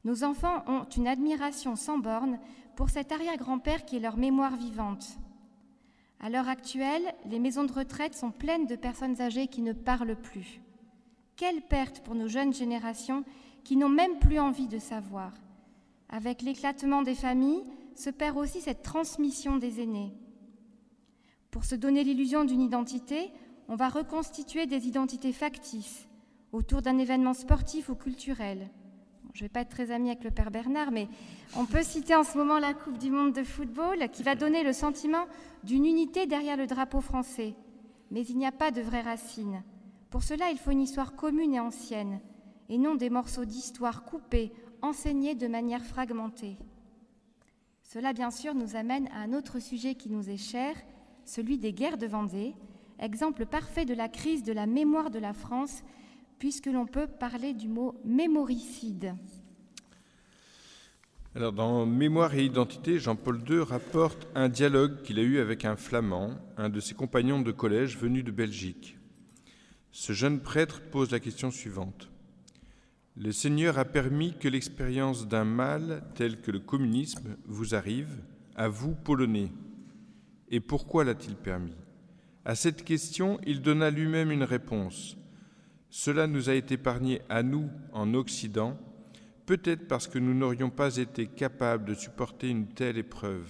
Nos 0.03 0.23
enfants 0.23 0.63
ont 0.67 0.83
une 0.97 1.07
admiration 1.07 1.75
sans 1.75 1.97
borne 1.97 2.39
pour 2.75 2.89
cet 2.89 3.11
arrière-grand-père 3.11 3.85
qui 3.85 3.95
est 3.95 4.01
leur 4.01 4.17
mémoire 4.17 4.55
vivante. 4.55 5.17
À 6.19 6.29
l'heure 6.29 6.49
actuelle, 6.49 7.13
les 7.25 7.39
maisons 7.39 7.63
de 7.63 7.71
retraite 7.71 8.15
sont 8.15 8.31
pleines 8.31 8.65
de 8.65 8.75
personnes 8.75 9.21
âgées 9.21 9.47
qui 9.47 9.61
ne 9.61 9.73
parlent 9.73 10.15
plus. 10.15 10.61
Quelle 11.35 11.61
perte 11.61 12.01
pour 12.01 12.15
nos 12.15 12.27
jeunes 12.27 12.53
générations 12.53 13.23
qui 13.63 13.77
n'ont 13.77 13.89
même 13.89 14.19
plus 14.19 14.39
envie 14.39 14.67
de 14.67 14.79
savoir. 14.79 15.31
Avec 16.09 16.41
l'éclatement 16.41 17.01
des 17.01 17.15
familles, 17.15 17.63
se 17.95 18.09
perd 18.09 18.37
aussi 18.37 18.61
cette 18.61 18.83
transmission 18.83 19.57
des 19.57 19.81
aînés. 19.81 20.13
Pour 21.51 21.65
se 21.65 21.75
donner 21.75 22.03
l'illusion 22.03 22.45
d'une 22.45 22.61
identité, 22.61 23.31
on 23.67 23.75
va 23.75 23.89
reconstituer 23.89 24.65
des 24.65 24.87
identités 24.87 25.33
factices 25.33 26.07
autour 26.51 26.81
d'un 26.81 26.97
événement 26.97 27.33
sportif 27.33 27.89
ou 27.89 27.95
culturel 27.95 28.69
je 29.33 29.39
ne 29.39 29.45
vais 29.45 29.49
pas 29.49 29.61
être 29.61 29.69
très 29.69 29.91
amie 29.91 30.11
avec 30.11 30.23
le 30.23 30.31
père 30.31 30.51
Bernard, 30.51 30.91
mais 30.91 31.07
on 31.57 31.65
peut 31.65 31.81
citer 31.81 32.15
en 32.15 32.23
ce 32.23 32.37
moment 32.37 32.59
la 32.59 32.73
Coupe 32.73 32.99
du 32.99 33.09
Monde 33.09 33.33
de 33.33 33.43
football 33.43 34.09
qui 34.11 34.21
va 34.21 34.35
donner 34.35 34.63
le 34.63 34.73
sentiment 34.73 35.25
d'une 35.63 35.85
unité 35.85 36.27
derrière 36.27 36.57
le 36.57 36.67
drapeau 36.67 37.01
français. 37.01 37.55
Mais 38.11 38.21
il 38.21 38.37
n'y 38.37 38.45
a 38.45 38.51
pas 38.51 38.69
de 38.69 38.81
vraies 38.81 39.01
racines. 39.01 39.63
Pour 40.11 40.21
cela, 40.21 40.51
il 40.51 40.57
faut 40.59 40.69
une 40.69 40.81
histoire 40.81 41.15
commune 41.15 41.55
et 41.55 41.59
ancienne, 41.59 42.19
et 42.69 42.77
non 42.77 42.93
des 42.93 43.09
morceaux 43.09 43.45
d'histoire 43.45 44.03
coupés, 44.03 44.53
enseignés 44.83 45.33
de 45.33 45.47
manière 45.47 45.83
fragmentée. 45.83 46.57
Cela, 47.93 48.11
bien 48.11 48.31
sûr, 48.31 48.55
nous 48.55 48.75
amène 48.75 49.07
à 49.09 49.19
un 49.19 49.33
autre 49.33 49.59
sujet 49.59 49.93
qui 49.93 50.09
nous 50.09 50.27
est 50.27 50.37
cher, 50.37 50.75
celui 51.25 51.59
des 51.59 51.73
guerres 51.73 51.99
de 51.99 52.07
Vendée, 52.07 52.55
exemple 52.97 53.45
parfait 53.45 53.85
de 53.85 53.93
la 53.93 54.09
crise 54.09 54.41
de 54.41 54.51
la 54.51 54.65
mémoire 54.65 55.11
de 55.11 55.19
la 55.19 55.33
France 55.33 55.83
puisque 56.39 56.65
l'on 56.65 56.87
peut 56.87 57.05
parler 57.05 57.53
du 57.53 57.67
mot 57.67 57.93
mémoricide. 58.03 59.13
Alors, 61.35 61.53
dans 61.53 61.85
Mémoire 61.85 62.33
et 62.33 62.43
identité, 62.43 62.97
Jean-Paul 62.97 63.43
II 63.47 63.59
rapporte 63.59 64.27
un 64.33 64.49
dialogue 64.49 65.03
qu'il 65.03 65.19
a 65.19 65.21
eu 65.21 65.37
avec 65.37 65.63
un 65.63 65.75
flamand, 65.75 66.31
un 66.57 66.69
de 66.69 66.79
ses 66.79 66.95
compagnons 66.95 67.43
de 67.43 67.51
collège 67.51 67.99
venu 67.99 68.23
de 68.23 68.31
Belgique. 68.31 68.97
Ce 69.91 70.13
jeune 70.13 70.39
prêtre 70.39 70.81
pose 70.89 71.11
la 71.11 71.19
question 71.19 71.51
suivante. 71.51 72.09
Le 73.15 73.31
Seigneur 73.31 73.77
a 73.77 73.85
permis 73.85 74.33
que 74.39 74.47
l'expérience 74.47 75.27
d'un 75.27 75.43
mal 75.43 76.03
tel 76.15 76.41
que 76.41 76.49
le 76.49 76.59
communisme 76.59 77.37
vous 77.45 77.75
arrive, 77.75 78.23
à 78.55 78.67
vous, 78.67 78.95
Polonais. 78.95 79.51
Et 80.49 80.59
pourquoi 80.59 81.03
l'a-t-il 81.03 81.35
permis? 81.35 81.75
À 82.43 82.55
cette 82.55 82.83
question, 82.83 83.39
il 83.45 83.61
donna 83.61 83.91
lui-même 83.91 84.31
une 84.31 84.43
réponse. 84.43 85.15
Cela 85.91 86.25
nous 86.25 86.49
a 86.49 86.55
été 86.55 86.73
épargné 86.73 87.21
à 87.29 87.43
nous 87.43 87.69
en 87.91 88.15
Occident, 88.15 88.79
peut-être 89.45 89.87
parce 89.87 90.07
que 90.07 90.17
nous 90.17 90.33
n'aurions 90.33 90.71
pas 90.71 90.97
été 90.97 91.27
capables 91.27 91.85
de 91.85 91.93
supporter 91.93 92.49
une 92.49 92.67
telle 92.67 92.97
épreuve. 92.97 93.47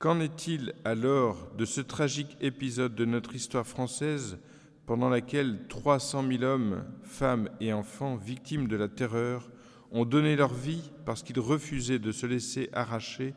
Qu'en 0.00 0.18
est-il 0.18 0.74
alors 0.84 1.52
de 1.56 1.64
ce 1.64 1.80
tragique 1.80 2.36
épisode 2.40 2.96
de 2.96 3.04
notre 3.04 3.36
histoire 3.36 3.66
française 3.66 4.38
pendant 4.86 5.08
laquelle 5.08 5.66
300 5.68 6.24
000 6.28 6.42
hommes, 6.42 6.84
femmes 7.02 7.48
et 7.60 7.72
enfants 7.72 8.16
victimes 8.16 8.68
de 8.68 8.76
la 8.76 8.88
terreur 8.88 9.50
ont 9.90 10.04
donné 10.04 10.36
leur 10.36 10.52
vie 10.52 10.90
parce 11.04 11.22
qu'ils 11.22 11.40
refusaient 11.40 11.98
de 11.98 12.12
se 12.12 12.26
laisser 12.26 12.68
arracher 12.72 13.34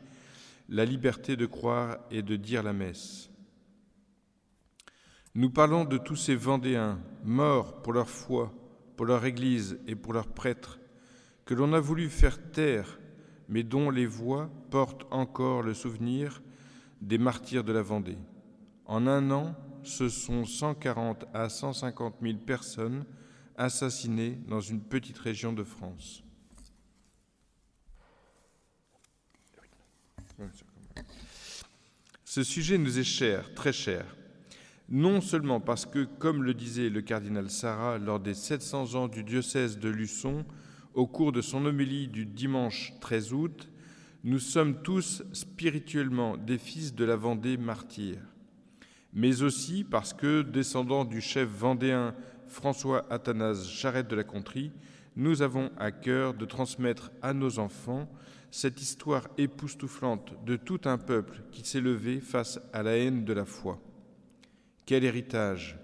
la 0.68 0.84
liberté 0.84 1.36
de 1.36 1.46
croire 1.46 1.98
et 2.10 2.22
de 2.22 2.36
dire 2.36 2.62
la 2.62 2.72
messe. 2.72 3.30
Nous 5.34 5.50
parlons 5.50 5.84
de 5.84 5.98
tous 5.98 6.16
ces 6.16 6.34
Vendéens 6.34 6.98
morts 7.22 7.82
pour 7.82 7.92
leur 7.92 8.08
foi, 8.08 8.52
pour 8.96 9.06
leur 9.06 9.24
Église 9.24 9.78
et 9.86 9.94
pour 9.94 10.14
leurs 10.14 10.28
prêtres, 10.28 10.80
que 11.44 11.54
l'on 11.54 11.74
a 11.74 11.80
voulu 11.80 12.08
faire 12.08 12.50
taire, 12.50 12.98
mais 13.48 13.62
dont 13.62 13.90
les 13.90 14.06
voix 14.06 14.50
portent 14.70 15.06
encore 15.10 15.62
le 15.62 15.74
souvenir 15.74 16.42
des 17.02 17.18
martyrs 17.18 17.64
de 17.64 17.72
la 17.72 17.82
Vendée. 17.82 18.18
En 18.86 19.06
un 19.06 19.30
an, 19.30 19.54
ce 19.86 20.08
sont 20.08 20.44
140 20.44 21.26
à 21.32 21.48
150 21.48 22.16
000 22.20 22.38
personnes 22.38 23.04
assassinées 23.56 24.38
dans 24.48 24.60
une 24.60 24.80
petite 24.80 25.18
région 25.18 25.52
de 25.52 25.62
France. 25.62 26.22
Ce 32.24 32.42
sujet 32.42 32.76
nous 32.76 32.98
est 32.98 33.04
cher, 33.04 33.54
très 33.54 33.72
cher, 33.72 34.04
non 34.88 35.20
seulement 35.20 35.60
parce 35.60 35.86
que, 35.86 36.04
comme 36.04 36.42
le 36.42 36.52
disait 36.52 36.90
le 36.90 37.00
cardinal 37.00 37.48
Sarah 37.48 37.98
lors 37.98 38.20
des 38.20 38.34
700 38.34 38.94
ans 38.94 39.08
du 39.08 39.24
diocèse 39.24 39.78
de 39.78 39.88
Luçon, 39.88 40.44
au 40.94 41.06
cours 41.06 41.32
de 41.32 41.40
son 41.40 41.64
homélie 41.64 42.08
du 42.08 42.26
dimanche 42.26 42.92
13 43.00 43.32
août, 43.32 43.70
nous 44.24 44.38
sommes 44.38 44.82
tous 44.82 45.22
spirituellement 45.32 46.36
des 46.36 46.58
fils 46.58 46.94
de 46.94 47.04
la 47.04 47.16
Vendée 47.16 47.56
martyre, 47.56 48.20
mais 49.16 49.42
aussi 49.42 49.82
parce 49.82 50.12
que, 50.12 50.42
descendant 50.42 51.06
du 51.06 51.22
chef 51.22 51.48
vendéen 51.48 52.14
François 52.46 53.06
Athanase 53.10 53.66
Charette 53.66 54.08
de 54.08 54.14
la 54.14 54.24
Contrie, 54.24 54.72
nous 55.16 55.40
avons 55.40 55.70
à 55.78 55.90
cœur 55.90 56.34
de 56.34 56.44
transmettre 56.44 57.10
à 57.22 57.32
nos 57.32 57.58
enfants 57.58 58.10
cette 58.50 58.82
histoire 58.82 59.26
époustouflante 59.38 60.34
de 60.44 60.56
tout 60.56 60.80
un 60.84 60.98
peuple 60.98 61.42
qui 61.50 61.66
s'est 61.66 61.80
levé 61.80 62.20
face 62.20 62.60
à 62.74 62.82
la 62.82 62.98
haine 62.98 63.24
de 63.24 63.32
la 63.32 63.46
foi. 63.46 63.80
Quel 64.84 65.02
héritage 65.02 65.78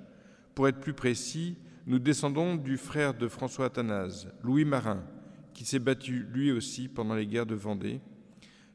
Pour 0.54 0.68
être 0.68 0.80
plus 0.80 0.92
précis, 0.92 1.56
nous 1.86 1.98
descendons 1.98 2.56
du 2.56 2.76
frère 2.76 3.14
de 3.14 3.28
François 3.28 3.66
Athanase, 3.66 4.28
Louis 4.42 4.66
Marin, 4.66 5.02
qui 5.54 5.64
s'est 5.64 5.78
battu 5.78 6.26
lui 6.30 6.52
aussi 6.52 6.86
pendant 6.86 7.14
les 7.14 7.26
guerres 7.26 7.46
de 7.46 7.54
Vendée. 7.54 8.02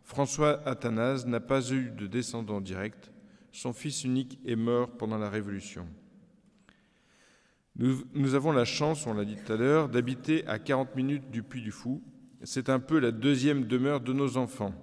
François 0.03 0.67
Athanase 0.67 1.27
n'a 1.27 1.39
pas 1.39 1.71
eu 1.71 1.91
de 1.91 2.07
descendant 2.07 2.59
direct. 2.59 3.11
Son 3.57 3.73
fils 3.73 4.03
unique 4.03 4.37
est 4.45 4.55
mort 4.55 4.91
pendant 4.99 5.17
la 5.17 5.31
Révolution. 5.31 5.87
Nous, 7.75 8.35
avons 8.35 8.51
la 8.51 8.65
chance, 8.65 9.07
on 9.07 9.15
l'a 9.15 9.25
dit 9.25 9.35
tout 9.35 9.51
à 9.51 9.55
l'heure, 9.55 9.89
d'habiter 9.89 10.45
à 10.45 10.59
40 10.59 10.95
minutes 10.95 11.31
du 11.31 11.41
Puy 11.41 11.63
du 11.63 11.71
Fou, 11.71 12.03
c'est 12.43 12.69
un 12.69 12.79
peu 12.79 12.99
la 12.99 13.11
deuxième 13.11 13.65
demeure 13.65 13.99
de 13.99 14.13
nos 14.13 14.37
enfants, 14.37 14.75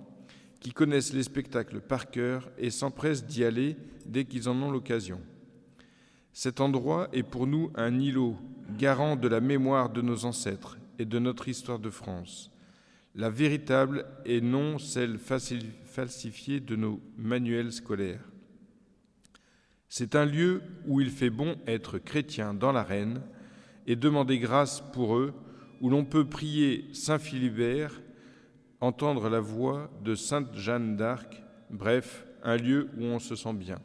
qui 0.58 0.72
connaissent 0.72 1.12
les 1.12 1.22
spectacles 1.22 1.82
par 1.82 2.10
cœur 2.10 2.50
et 2.58 2.70
s'empressent 2.70 3.24
d'y 3.24 3.44
aller 3.44 3.76
dès 4.06 4.24
qu'ils 4.24 4.48
en 4.48 4.60
ont 4.60 4.72
l'occasion. 4.72 5.20
Cet 6.32 6.60
endroit 6.60 7.06
est 7.12 7.22
pour 7.22 7.46
nous 7.46 7.70
un 7.76 7.96
îlot, 8.00 8.36
garant 8.76 9.14
de 9.14 9.28
la 9.28 9.40
mémoire 9.40 9.88
de 9.88 10.02
nos 10.02 10.24
ancêtres 10.24 10.78
et 10.98 11.04
de 11.04 11.20
notre 11.20 11.46
histoire 11.46 11.78
de 11.78 11.90
France, 11.90 12.50
la 13.14 13.30
véritable 13.30 14.04
et 14.24 14.40
non 14.40 14.78
celle 14.80 15.18
falsifiée 15.20 16.58
de 16.58 16.74
nos 16.74 17.00
manuels 17.16 17.70
scolaires. 17.70 18.33
C'est 19.96 20.16
un 20.16 20.24
lieu 20.24 20.60
où 20.88 21.00
il 21.00 21.08
fait 21.08 21.30
bon 21.30 21.54
être 21.68 21.98
chrétien 21.98 22.52
dans 22.52 22.72
l'arène 22.72 23.22
et 23.86 23.94
demander 23.94 24.40
grâce 24.40 24.82
pour 24.92 25.16
eux 25.16 25.32
où 25.80 25.88
l'on 25.88 26.04
peut 26.04 26.28
prier 26.28 26.92
Saint 26.92 27.20
Philibert, 27.20 28.02
entendre 28.80 29.28
la 29.28 29.38
voix 29.38 29.88
de 30.02 30.16
Sainte 30.16 30.52
Jeanne 30.56 30.96
d'Arc, 30.96 31.40
bref, 31.70 32.26
un 32.42 32.56
lieu 32.56 32.90
où 32.98 33.04
on 33.04 33.20
se 33.20 33.36
sent 33.36 33.52
bien. 33.52 33.78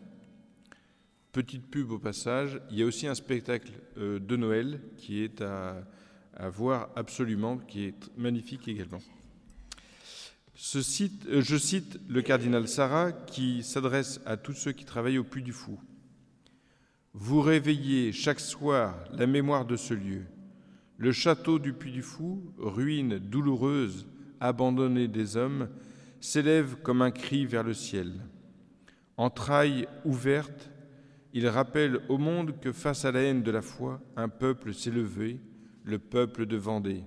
Petite 1.31 1.69
pub 1.69 1.91
au 1.91 1.99
passage, 1.99 2.59
il 2.71 2.79
y 2.79 2.81
a 2.81 2.87
aussi 2.87 3.05
un 3.05 3.13
spectacle 3.13 3.73
euh, 3.99 4.17
de 4.17 4.35
Noël 4.35 4.81
qui 4.97 5.21
est 5.21 5.43
à, 5.43 5.85
voir 6.49 6.89
absolument, 6.95 7.59
qui 7.59 7.83
est 7.83 8.17
magnifique 8.17 8.67
également. 8.67 9.03
Euh, 10.57 11.41
je 11.43 11.57
cite 11.57 11.99
le 12.09 12.23
cardinal 12.23 12.67
Sarah 12.67 13.11
qui 13.11 13.61
s'adresse 13.61 14.19
à 14.25 14.37
tous 14.37 14.53
ceux 14.53 14.71
qui 14.71 14.85
travaillent 14.85 15.19
au 15.19 15.23
Puy 15.23 15.43
du 15.43 15.53
Fou. 15.53 15.79
Vous 17.13 17.41
réveillez 17.41 18.11
chaque 18.11 18.39
soir 18.39 18.95
la 19.11 19.27
mémoire 19.27 19.65
de 19.65 19.75
ce 19.75 19.93
lieu 19.93 20.25
le 20.99 21.13
château 21.13 21.59
du 21.59 21.71
Puy 21.71 21.93
du 21.93 22.01
Fou, 22.01 22.43
ruine 22.57 23.19
douloureuse, 23.19 24.05
abandonnée 24.41 25.07
des 25.07 25.37
hommes, 25.37 25.69
s'élève 26.19 26.75
comme 26.83 27.01
un 27.01 27.09
cri 27.09 27.45
vers 27.45 27.63
le 27.63 27.73
ciel. 27.73 28.11
Entrailles 29.15 29.87
ouvertes, 30.03 30.69
il 31.33 31.47
rappelle 31.47 32.01
au 32.09 32.17
monde 32.17 32.59
que 32.59 32.73
face 32.73 33.05
à 33.05 33.13
la 33.13 33.21
haine 33.21 33.43
de 33.43 33.51
la 33.51 33.61
foi, 33.61 34.01
un 34.17 34.27
peuple 34.27 34.73
s'est 34.73 34.91
levé, 34.91 35.39
le 35.85 35.99
peuple 35.99 36.45
de 36.45 36.57
Vendée. 36.57 37.03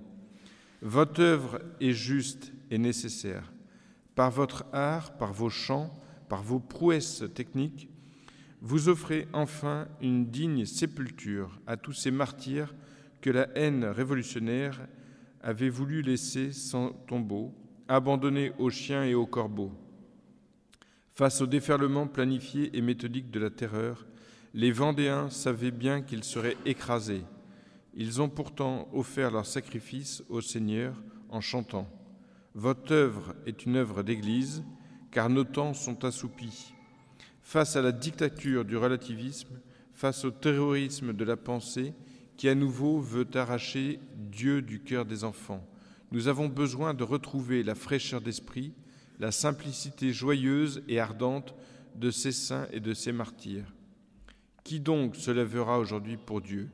Votre 0.81 1.21
œuvre 1.21 1.59
est 1.79 1.93
juste 1.93 2.51
et 2.71 2.79
nécessaire. 2.79 3.53
Par 4.15 4.31
votre 4.31 4.65
art, 4.73 5.17
par 5.17 5.33
vos 5.33 5.51
chants, 5.51 5.95
par 6.29 6.41
vos 6.41 6.59
prouesses 6.59 7.23
techniques, 7.35 7.89
vous 8.65 8.87
offrez 8.87 9.27
enfin 9.33 9.89
une 10.01 10.27
digne 10.27 10.65
sépulture 10.65 11.59
à 11.67 11.75
tous 11.75 11.91
ces 11.91 12.11
martyrs 12.11 12.73
que 13.19 13.29
la 13.29 13.49
haine 13.55 13.83
révolutionnaire 13.83 14.87
avait 15.41 15.69
voulu 15.69 16.01
laisser 16.01 16.53
sans 16.53 16.91
tombeau, 17.05 17.53
abandonné 17.89 18.53
aux 18.57 18.69
chiens 18.69 19.03
et 19.03 19.15
aux 19.15 19.25
corbeaux. 19.25 19.73
Face 21.11 21.41
au 21.41 21.45
déferlement 21.45 22.07
planifié 22.07 22.75
et 22.77 22.81
méthodique 22.81 23.31
de 23.31 23.39
la 23.41 23.49
terreur, 23.49 24.07
les 24.53 24.71
Vendéens 24.71 25.29
savaient 25.29 25.71
bien 25.71 26.01
qu'ils 26.01 26.23
seraient 26.23 26.57
écrasés. 26.65 27.25
Ils 27.93 28.21
ont 28.21 28.29
pourtant 28.29 28.87
offert 28.93 29.29
leur 29.29 29.45
sacrifice 29.45 30.23
au 30.29 30.39
Seigneur 30.39 31.03
en 31.29 31.41
chantant 31.41 31.89
Votre 32.55 32.93
œuvre 32.93 33.35
est 33.45 33.65
une 33.65 33.75
œuvre 33.75 34.03
d'Église, 34.03 34.63
car 35.11 35.29
nos 35.29 35.43
temps 35.43 35.73
sont 35.73 36.05
assoupis. 36.05 36.72
Face 37.43 37.75
à 37.75 37.81
la 37.81 37.91
dictature 37.91 38.65
du 38.65 38.77
relativisme, 38.77 39.59
face 39.93 40.25
au 40.25 40.31
terrorisme 40.31 41.13
de 41.13 41.23
la 41.23 41.37
pensée, 41.37 41.93
qui 42.35 42.49
à 42.49 42.55
nouveau 42.55 42.99
veut 42.99 43.27
arracher 43.35 43.99
Dieu 44.15 44.61
du 44.61 44.81
cœur 44.81 45.05
des 45.05 45.23
enfants. 45.23 45.63
Nous 46.11 46.27
avons 46.27 46.47
besoin 46.47 46.93
de 46.93 47.03
retrouver 47.03 47.61
la 47.61 47.75
fraîcheur 47.75 48.21
d'esprit, 48.21 48.73
la 49.19 49.31
simplicité 49.31 50.11
joyeuse 50.11 50.83
et 50.87 50.99
ardente 50.99 51.53
de 51.95 52.09
ces 52.09 52.31
saints 52.31 52.67
et 52.71 52.79
de 52.79 52.93
ces 52.93 53.11
martyrs. 53.11 53.71
Qui 54.63 54.79
donc 54.79 55.15
se 55.15 55.29
lèvera 55.29 55.77
aujourd'hui 55.77 56.17
pour 56.17 56.41
Dieu? 56.41 56.69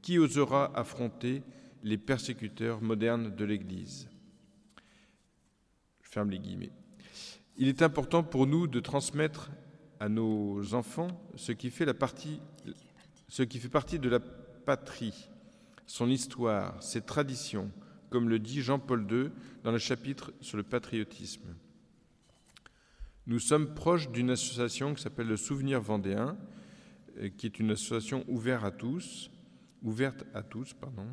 Qui 0.00 0.18
osera 0.18 0.72
affronter 0.74 1.42
les 1.82 1.98
persécuteurs 1.98 2.80
modernes 2.80 3.34
de 3.34 3.44
l'Église? 3.44 4.08
Je 6.02 6.10
ferme 6.10 6.30
les 6.30 6.38
guillemets. 6.38 6.72
Il 7.58 7.68
est 7.68 7.82
important 7.82 8.22
pour 8.22 8.46
nous 8.46 8.66
de 8.66 8.80
transmettre 8.80 9.50
à 10.02 10.08
nos 10.08 10.74
enfants 10.74 11.06
ce 11.36 11.52
qui 11.52 11.70
fait, 11.70 11.84
la 11.84 11.94
partie, 11.94 12.40
ce 13.28 13.44
qui 13.44 13.60
fait 13.60 13.68
partie 13.68 14.00
de 14.00 14.08
la 14.08 14.18
patrie, 14.18 15.28
son 15.86 16.10
histoire, 16.10 16.82
ses 16.82 17.02
traditions, 17.02 17.70
comme 18.10 18.28
le 18.28 18.40
dit 18.40 18.62
Jean-Paul 18.62 19.06
II 19.08 19.30
dans 19.62 19.70
le 19.70 19.78
chapitre 19.78 20.32
sur 20.40 20.56
le 20.56 20.64
patriotisme. 20.64 21.54
Nous 23.28 23.38
sommes 23.38 23.74
proches 23.74 24.10
d'une 24.10 24.30
association 24.30 24.92
qui 24.92 25.00
s'appelle 25.00 25.28
le 25.28 25.36
Souvenir 25.36 25.80
vendéen, 25.80 26.36
euh, 27.18 27.28
qui 27.28 27.46
est 27.46 27.60
une 27.60 27.70
association 27.70 28.24
ouverte 28.26 28.64
à 28.64 28.72
tous, 28.72 29.30
ouverte 29.84 30.24
à 30.34 30.42
tous, 30.42 30.74
pardon, 30.74 31.06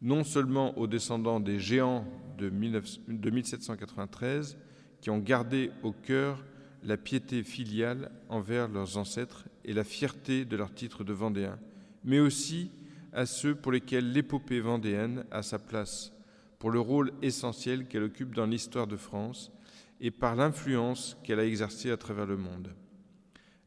non 0.00 0.22
seulement 0.22 0.78
aux 0.78 0.86
descendants 0.86 1.40
des 1.40 1.58
géants 1.58 2.06
de, 2.38 2.50
de 2.50 3.30
1793 3.30 4.56
qui 5.00 5.10
ont 5.10 5.18
gardé 5.18 5.72
au 5.82 5.90
cœur 5.90 6.44
la 6.82 6.96
piété 6.96 7.42
filiale 7.42 8.10
envers 8.28 8.68
leurs 8.68 8.96
ancêtres 8.96 9.48
et 9.64 9.72
la 9.72 9.84
fierté 9.84 10.44
de 10.44 10.56
leur 10.56 10.74
titre 10.74 11.04
de 11.04 11.12
vendéen, 11.12 11.58
mais 12.04 12.18
aussi 12.18 12.70
à 13.12 13.26
ceux 13.26 13.54
pour 13.54 13.72
lesquels 13.72 14.12
l'épopée 14.12 14.60
vendéenne 14.60 15.24
a 15.30 15.42
sa 15.42 15.58
place, 15.58 16.12
pour 16.58 16.70
le 16.70 16.80
rôle 16.80 17.12
essentiel 17.22 17.86
qu'elle 17.86 18.04
occupe 18.04 18.34
dans 18.34 18.46
l'histoire 18.46 18.86
de 18.86 18.96
France 18.96 19.52
et 20.00 20.10
par 20.10 20.34
l'influence 20.34 21.16
qu'elle 21.22 21.40
a 21.40 21.46
exercée 21.46 21.90
à 21.90 21.96
travers 21.96 22.26
le 22.26 22.36
monde. 22.36 22.74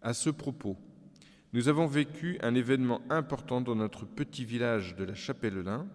À 0.02 0.14
ce 0.14 0.30
propos, 0.30 0.78
nous 1.54 1.70
avons 1.70 1.88
vécu 1.88 2.38
un 2.42 2.54
événement 2.54 3.02
important 3.10 3.62
dans 3.62 3.76
notre 3.76 4.06
petit 4.06 4.44
village 4.44 4.96
de 4.96 5.06
la 5.06 5.16
Chapelle-Lin, 5.16 5.88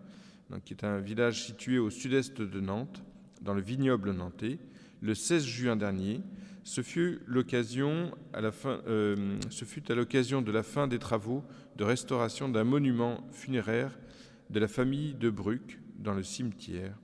qui 0.64 0.72
est 0.72 0.84
un 0.84 0.98
village 1.00 1.44
situé 1.44 1.78
au 1.78 1.90
sud-est 1.90 2.40
de 2.40 2.60
Nantes, 2.60 3.04
dans 3.42 3.54
le 3.54 3.60
vignoble 3.60 4.12
nantais, 4.12 4.58
le 5.00 5.14
16 5.14 5.44
juin 5.44 5.76
dernier, 5.76 6.22
Euh, 8.86 9.38
ce 9.50 9.64
fut 9.64 9.90
à 9.90 9.94
l'occasion 9.94 10.42
de 10.42 10.52
la 10.52 10.62
fin 10.62 10.86
des 10.88 10.98
travaux 10.98 11.42
de 11.76 11.84
restauration 11.84 12.48
d'un 12.48 12.64
monument 12.64 13.26
funéraire 13.32 13.98
de 14.50 14.60
la 14.60 14.68
famille 14.68 15.14
de 15.14 15.30
Bruck 15.30 15.78
dans 15.98 16.14
le 16.14 16.22
cimetière. 16.22 16.96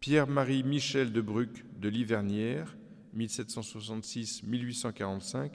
Pierre-Marie 0.00 0.62
Michel 0.62 1.12
de 1.12 1.20
Bruck 1.20 1.64
de 1.78 1.88
Livernière, 1.88 2.76
1766-1845, 3.16 5.50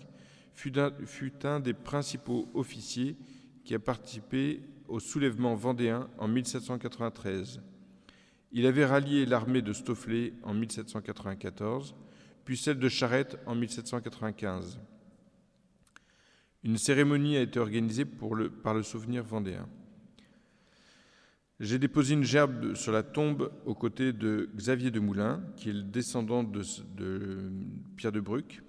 fut 0.54 0.74
fut 1.06 1.46
un 1.46 1.60
des 1.60 1.74
principaux 1.74 2.50
officiers 2.54 3.18
qui 3.64 3.74
a 3.74 3.80
participé 3.80 4.62
au 4.88 5.00
soulèvement 5.00 5.56
vendéen 5.56 6.10
en 6.18 6.28
1793. 6.28 7.62
Il 8.52 8.68
avait 8.68 8.86
rallié 8.86 9.26
l'armée 9.26 9.62
de 9.62 9.74
Stofflet 9.74 10.34
en 10.44 10.54
1794, 10.54 11.96
puis 12.46 12.58
celle 12.58 12.80
de 12.80 12.90
Charette 12.90 13.38
en 13.46 13.56
1795. 13.56 14.80
Une 16.64 16.78
cérémonie 16.78 17.38
a 17.38 17.42
été 17.42 17.60
organisée 17.60 18.06
par 18.06 18.74
le 18.74 18.84
souvenir 18.84 19.24
vendéen. 19.24 19.68
J'ai 21.60 21.80
déposé 21.80 22.14
une 22.16 22.24
gerbe 22.24 22.74
sur 22.74 22.92
la 22.92 23.04
tombe 23.04 23.52
aux 23.66 23.76
côtés 23.76 24.12
de 24.12 24.50
Xavier 24.56 24.92
de 24.92 25.00
Moulin, 25.00 25.42
qui 25.56 25.70
est 25.70 25.74
le 25.74 25.84
descendant 25.84 26.44
de, 26.44 26.62
Pierre 27.96 28.12
de 28.12 28.20
Bruck. 28.20 28.62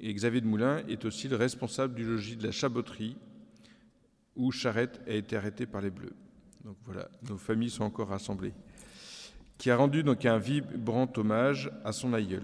Et 0.00 0.12
Xavier 0.12 0.40
de 0.40 0.46
Moulin 0.46 0.82
est 0.88 1.04
aussi 1.04 1.28
le 1.28 1.36
responsable 1.36 1.94
du 1.94 2.04
logis 2.04 2.36
de 2.36 2.44
la 2.44 2.50
Chaboterie, 2.50 3.16
où 4.36 4.50
Charette 4.50 5.00
a 5.06 5.12
été 5.12 5.36
arrêté 5.36 5.66
par 5.66 5.80
les 5.80 5.90
Bleus. 5.90 6.14
Donc 6.64 6.76
voilà, 6.82 7.08
nos 7.28 7.36
familles 7.36 7.70
sont 7.70 7.84
encore 7.84 8.08
rassemblées. 8.08 8.54
Qui 9.58 9.70
a 9.70 9.76
rendu 9.76 10.02
donc 10.02 10.24
un 10.24 10.38
vibrant 10.38 11.08
hommage 11.16 11.70
à 11.84 11.92
son 11.92 12.12
aïeul. 12.14 12.42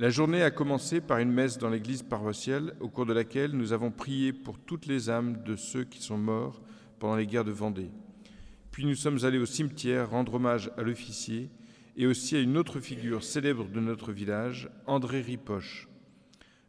La 0.00 0.08
journée 0.08 0.42
a 0.42 0.50
commencé 0.50 1.02
par 1.02 1.18
une 1.18 1.30
messe 1.30 1.58
dans 1.58 1.68
l'église 1.68 2.02
paroissiale, 2.02 2.74
au 2.80 2.88
cours 2.88 3.04
de 3.04 3.12
laquelle 3.12 3.50
nous 3.50 3.74
avons 3.74 3.90
prié 3.90 4.32
pour 4.32 4.58
toutes 4.58 4.86
les 4.86 5.10
âmes 5.10 5.42
de 5.42 5.56
ceux 5.56 5.84
qui 5.84 6.02
sont 6.02 6.16
morts 6.16 6.62
pendant 6.98 7.16
les 7.16 7.26
guerres 7.26 7.44
de 7.44 7.50
Vendée. 7.50 7.90
Puis 8.70 8.86
nous 8.86 8.94
sommes 8.94 9.22
allés 9.26 9.36
au 9.36 9.44
cimetière 9.44 10.08
rendre 10.08 10.32
hommage 10.32 10.70
à 10.78 10.82
l'officier 10.82 11.50
et 11.98 12.06
aussi 12.06 12.34
à 12.34 12.40
une 12.40 12.56
autre 12.56 12.80
figure 12.80 13.22
célèbre 13.22 13.68
de 13.68 13.78
notre 13.78 14.10
village, 14.10 14.70
André 14.86 15.20
Ripoche. 15.20 15.86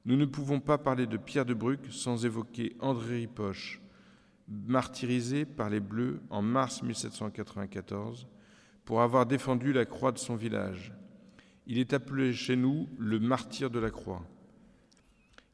Nous 0.04 0.18
ne 0.18 0.26
pouvons 0.26 0.60
pas 0.60 0.78
parler 0.78 1.08
de 1.08 1.16
Pierre 1.16 1.46
de 1.46 1.54
Bruck 1.54 1.80
sans 1.90 2.26
évoquer 2.26 2.76
André 2.82 3.20
Ripoche, 3.20 3.82
martyrisé 4.50 5.46
par 5.46 5.70
les 5.70 5.80
Bleus 5.80 6.20
en 6.32 6.42
mars 6.42 6.84
1794 6.84 8.28
pour 8.84 9.02
avoir 9.02 9.26
défendu 9.26 9.72
la 9.72 9.86
croix 9.86 10.12
de 10.12 10.20
son 10.20 10.36
village. 10.36 10.92
Il 11.68 11.78
est 11.78 11.94
appelé 11.94 12.34
chez 12.34 12.56
nous 12.56 12.88
le 12.98 13.20
martyr 13.20 13.70
de 13.70 13.80
la 13.80 13.90
croix. 13.90 14.26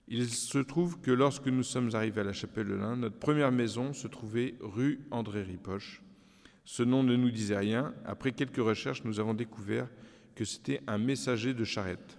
Il 0.08 0.30
se 0.30 0.60
trouve 0.60 1.00
que 1.02 1.12
lorsque 1.12 1.48
nous 1.48 1.64
sommes 1.64 1.94
arrivés 1.94 2.22
à 2.22 2.24
la 2.24 2.34
chapelle 2.34 2.68
de 2.68 2.76
l'Ain, 2.76 2.96
notre 2.96 3.20
première 3.20 3.52
maison 3.52 3.92
se 3.92 4.08
trouvait 4.08 4.56
rue 4.62 5.02
André 5.12 5.44
Ripoche. 5.44 6.02
Ce 6.64 6.84
nom 6.84 7.04
ne 7.04 7.16
nous 7.16 7.30
disait 7.30 7.58
rien. 7.58 7.94
Après 8.06 8.32
quelques 8.32 8.58
recherches, 8.58 9.04
nous 9.04 9.20
avons 9.20 9.34
découvert 9.34 9.90
que 10.36 10.46
c'était 10.46 10.82
un 10.88 10.98
messager 10.98 11.54
de 11.54 11.64
charrette. 11.64 12.18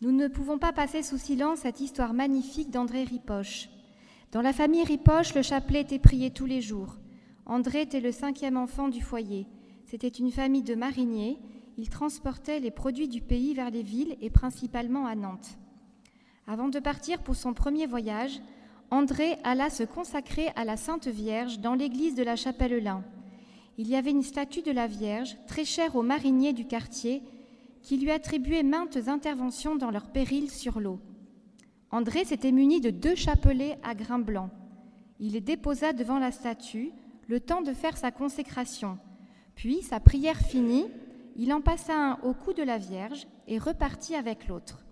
Nous 0.00 0.12
ne 0.12 0.28
pouvons 0.28 0.58
pas 0.58 0.72
passer 0.72 1.02
sous 1.02 1.18
silence 1.18 1.60
cette 1.60 1.80
histoire 1.80 2.12
magnifique 2.12 2.70
d'André 2.70 3.04
Ripoche. 3.04 3.68
Dans 4.30 4.42
la 4.42 4.52
famille 4.52 4.84
Ripoche, 4.84 5.34
le 5.34 5.42
chapelet 5.42 5.80
était 5.80 5.98
prié 5.98 6.30
tous 6.30 6.46
les 6.46 6.60
jours. 6.60 6.98
André 7.46 7.82
était 7.82 8.00
le 8.00 8.12
cinquième 8.12 8.56
enfant 8.56 8.88
du 8.88 9.00
foyer. 9.00 9.46
C'était 9.86 10.08
une 10.08 10.32
famille 10.32 10.64
de 10.64 10.74
mariniers. 10.74 11.38
Ils 11.76 11.90
transportaient 11.90 12.58
les 12.58 12.72
produits 12.72 13.06
du 13.06 13.20
pays 13.20 13.54
vers 13.54 13.70
les 13.70 13.84
villes 13.84 14.16
et 14.20 14.30
principalement 14.30 15.06
à 15.06 15.14
Nantes. 15.14 15.58
Avant 16.48 16.68
de 16.68 16.80
partir 16.80 17.22
pour 17.22 17.36
son 17.36 17.54
premier 17.54 17.86
voyage, 17.86 18.40
André 18.90 19.36
alla 19.44 19.70
se 19.70 19.84
consacrer 19.84 20.48
à 20.56 20.64
la 20.64 20.76
Sainte 20.76 21.06
Vierge 21.06 21.60
dans 21.60 21.74
l'église 21.74 22.16
de 22.16 22.24
la 22.24 22.34
Chapelle-Lin. 22.34 23.04
Il 23.78 23.88
y 23.88 23.94
avait 23.94 24.10
une 24.10 24.24
statue 24.24 24.62
de 24.62 24.72
la 24.72 24.88
Vierge, 24.88 25.36
très 25.46 25.64
chère 25.64 25.94
aux 25.94 26.02
mariniers 26.02 26.52
du 26.52 26.66
quartier, 26.66 27.22
qui 27.82 27.96
lui 27.96 28.10
attribuait 28.10 28.64
maintes 28.64 28.98
interventions 29.06 29.76
dans 29.76 29.92
leur 29.92 30.10
péril 30.10 30.50
sur 30.50 30.80
l'eau. 30.80 30.98
André 31.92 32.24
s'était 32.24 32.50
muni 32.50 32.80
de 32.80 32.90
deux 32.90 33.14
chapelets 33.14 33.78
à 33.84 33.94
grains 33.94 34.18
blancs. 34.18 34.50
Il 35.20 35.34
les 35.34 35.40
déposa 35.40 35.92
devant 35.92 36.18
la 36.18 36.32
statue, 36.32 36.90
le 37.28 37.38
temps 37.38 37.62
de 37.62 37.72
faire 37.72 37.96
sa 37.96 38.10
consécration. 38.10 38.98
Puis, 39.56 39.82
sa 39.82 39.98
prière 39.98 40.38
finie, 40.38 40.86
il 41.34 41.52
en 41.52 41.60
passa 41.60 41.94
un 41.94 42.18
au 42.22 42.32
cou 42.34 42.52
de 42.52 42.62
la 42.62 42.78
Vierge 42.78 43.26
et 43.48 43.58
repartit 43.58 44.14
avec 44.14 44.46
l'autre. 44.46 44.84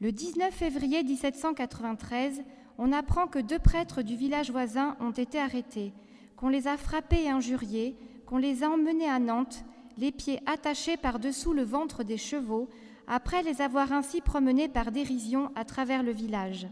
Le 0.00 0.12
19 0.12 0.52
février 0.52 1.02
1793, 1.02 2.42
on 2.78 2.92
apprend 2.92 3.26
que 3.26 3.38
deux 3.38 3.58
prêtres 3.58 4.02
du 4.02 4.16
village 4.16 4.50
voisin 4.50 4.96
ont 5.00 5.12
été 5.12 5.38
arrêtés, 5.38 5.92
qu'on 6.36 6.48
les 6.48 6.68
a 6.68 6.76
frappés 6.76 7.24
et 7.24 7.30
injuriés, 7.30 7.96
qu'on 8.26 8.38
les 8.38 8.62
a 8.62 8.70
emmenés 8.70 9.08
à 9.08 9.18
Nantes, 9.18 9.64
les 9.96 10.12
pieds 10.12 10.40
attachés 10.46 10.96
par-dessous 10.96 11.54
le 11.54 11.62
ventre 11.62 12.02
des 12.02 12.18
chevaux, 12.18 12.68
après 13.06 13.42
les 13.42 13.62
avoir 13.62 13.92
ainsi 13.92 14.20
promenés 14.20 14.68
par 14.68 14.90
dérision 14.90 15.50
à 15.54 15.64
travers 15.64 16.02
le 16.02 16.12
village. 16.12 16.66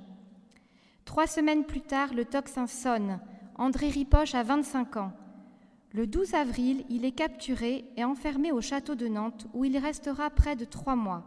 Trois 1.05 1.27
semaines 1.27 1.65
plus 1.65 1.81
tard, 1.81 2.13
le 2.13 2.25
tocsin 2.25 2.67
sonne. 2.67 3.21
André 3.57 3.89
Ripoche 3.89 4.35
a 4.35 4.43
25 4.43 4.97
ans. 4.97 5.13
Le 5.95 6.09
12 6.09 6.35
avril, 6.35 6.85
il 6.91 7.05
est 7.05 7.13
capturé 7.13 7.85
et 7.97 8.03
enfermé 8.03 8.51
au 8.51 8.61
château 8.61 8.97
de 8.97 9.07
Nantes, 9.07 9.47
où 9.55 9.65
il 9.65 9.79
restera 9.79 10.29
près 10.29 10.57
de 10.57 10.65
trois 10.65 10.97
mois. 10.97 11.23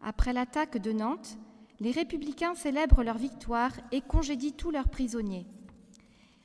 Après 0.00 0.32
l'attaque 0.32 0.78
de 0.78 0.92
Nantes, 0.92 1.36
les 1.80 1.90
républicains 1.90 2.54
célèbrent 2.54 3.02
leur 3.02 3.18
victoire 3.18 3.72
et 3.90 4.00
congédient 4.00 4.52
tous 4.56 4.70
leurs 4.70 4.88
prisonniers. 4.88 5.44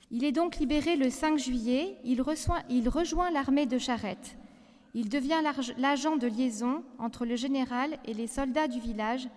Il 0.09 0.23
est 0.23 0.31
donc 0.31 0.57
libéré 0.57 0.95
le 0.95 1.11
5 1.11 1.37
juillet, 1.37 1.97
il, 2.03 2.23
il 2.67 2.89
rejoint 2.89 3.29
l'armée 3.29 3.67
de 3.67 3.77
Charette. 3.77 4.35
Il 4.95 5.07
devient 5.07 5.43
l'agent 5.77 6.17
de 6.17 6.25
liaison 6.25 6.83
entre 6.97 7.27
le 7.27 7.35
général 7.35 7.99
et 8.05 8.15
les 8.15 8.25
soldats 8.25 8.67
du 8.67 8.79
village, 8.79 9.29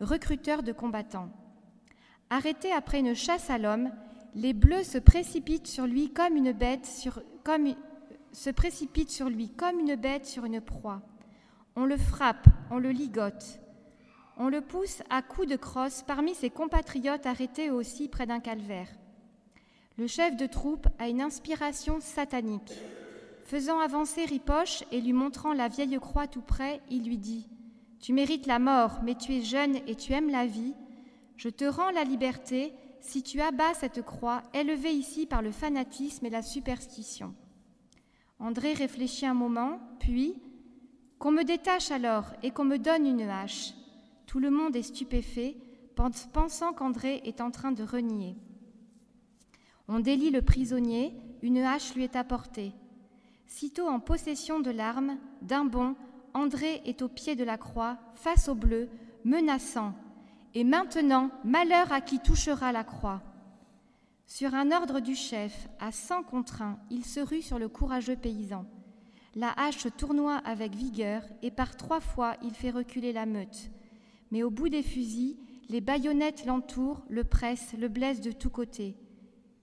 recruteur 0.00 0.62
de 0.62 0.70
combattants. 0.70 1.28
Arrêté 2.30 2.70
après 2.70 3.00
une 3.00 3.16
chasse 3.16 3.50
à 3.50 3.58
l'homme, 3.58 3.90
les 4.34 4.54
Bleus 4.54 4.84
se 4.84 4.98
précipitent 4.98 5.66
sur 5.66 5.86
lui 5.86 6.10
comme 6.10 6.36
une 6.36 6.52
bête 6.52 6.86
sur, 6.86 7.20
une 10.46 10.54
une 10.54 10.60
proie. 10.60 11.02
On 11.76 11.84
le 11.84 11.96
frappe, 11.96 12.46
on 12.70 12.78
le 12.78 12.90
ligote. 12.90 13.60
On 14.38 14.48
le 14.48 14.62
pousse 14.62 15.02
à 15.10 15.20
coups 15.20 15.48
de 15.48 15.56
crosse 15.56 16.02
parmi 16.06 16.34
ses 16.34 16.50
compatriotes 16.50 17.26
arrêtés 17.26 17.70
aussi 17.70 18.08
près 18.08 18.26
d'un 18.26 18.40
calvaire. 18.40 18.88
Le 19.98 20.06
chef 20.06 20.36
de 20.36 20.46
troupe 20.46 20.88
a 20.98 21.08
une 21.08 21.20
inspiration 21.20 22.00
satanique. 22.00 22.72
Faisant 23.44 23.80
avancer 23.80 24.24
Ripoche 24.24 24.84
et 24.90 25.00
lui 25.02 25.12
montrant 25.12 25.52
la 25.52 25.68
vieille 25.68 25.98
croix 26.00 26.26
tout 26.26 26.40
près, 26.40 26.80
il 26.88 27.04
lui 27.04 27.18
dit 27.18 27.46
Tu 28.00 28.14
mérites 28.14 28.46
la 28.46 28.58
mort, 28.58 29.00
mais 29.04 29.14
tu 29.14 29.34
es 29.34 29.42
jeune 29.42 29.76
et 29.86 29.94
tu 29.94 30.14
aimes 30.14 30.30
la 30.30 30.46
vie. 30.46 30.74
Je 31.36 31.50
te 31.50 31.64
rends 31.64 31.90
la 31.90 32.04
liberté 32.04 32.72
si 33.02 33.22
tu 33.22 33.40
abats 33.40 33.74
cette 33.74 34.02
croix 34.02 34.42
élevée 34.54 34.92
ici 34.92 35.26
par 35.26 35.42
le 35.42 35.50
fanatisme 35.50 36.24
et 36.24 36.30
la 36.30 36.40
superstition. 36.40 37.34
André 38.38 38.72
réfléchit 38.72 39.26
un 39.26 39.34
moment, 39.34 39.78
puis 39.98 40.40
Qu'on 41.18 41.30
me 41.30 41.44
détache 41.44 41.92
alors 41.92 42.32
et 42.42 42.50
qu'on 42.50 42.64
me 42.64 42.78
donne 42.78 43.06
une 43.06 43.28
hache. 43.28 43.74
Tout 44.26 44.40
le 44.40 44.50
monde 44.50 44.74
est 44.74 44.82
stupéfait, 44.82 45.56
pensant 46.32 46.72
qu'André 46.72 47.20
est 47.24 47.40
en 47.40 47.52
train 47.52 47.70
de 47.70 47.84
renier. 47.84 48.34
On 49.86 50.00
délie 50.00 50.30
le 50.30 50.42
prisonnier, 50.42 51.14
une 51.42 51.58
hache 51.58 51.94
lui 51.94 52.02
est 52.02 52.16
apportée. 52.16 52.72
Sitôt 53.46 53.86
en 53.86 54.00
possession 54.00 54.58
de 54.58 54.72
l'arme, 54.72 55.16
d'un 55.42 55.64
bond, 55.64 55.94
André 56.34 56.82
est 56.86 57.02
au 57.02 57.08
pied 57.08 57.36
de 57.36 57.44
la 57.44 57.56
croix, 57.56 57.98
face 58.14 58.48
au 58.48 58.56
bleu, 58.56 58.88
menaçant. 59.24 59.94
Et 60.54 60.64
maintenant, 60.64 61.30
malheur 61.44 61.92
à 61.92 62.00
qui 62.00 62.18
touchera 62.18 62.72
la 62.72 62.84
croix. 62.84 63.22
Sur 64.26 64.54
un 64.54 64.70
ordre 64.70 65.00
du 65.00 65.14
chef, 65.14 65.68
à 65.78 65.92
cent 65.92 66.22
contre 66.22 66.62
il 66.90 67.04
se 67.04 67.20
rue 67.20 67.42
sur 67.42 67.58
le 67.58 67.68
courageux 67.68 68.16
paysan. 68.16 68.66
La 69.34 69.50
hache 69.52 69.86
tournoie 69.96 70.36
avec 70.44 70.74
vigueur 70.74 71.22
et 71.42 71.50
par 71.50 71.76
trois 71.76 72.00
fois 72.00 72.36
il 72.42 72.54
fait 72.54 72.70
reculer 72.70 73.12
la 73.12 73.24
meute. 73.24 73.70
Mais 74.30 74.42
au 74.42 74.50
bout 74.50 74.68
des 74.68 74.82
fusils, 74.82 75.38
les 75.68 75.80
baïonnettes 75.80 76.44
l'entourent, 76.44 77.02
le 77.08 77.24
pressent, 77.24 77.74
le 77.78 77.88
blessent 77.88 78.20
de 78.20 78.32
tous 78.32 78.50
côtés. 78.50 78.96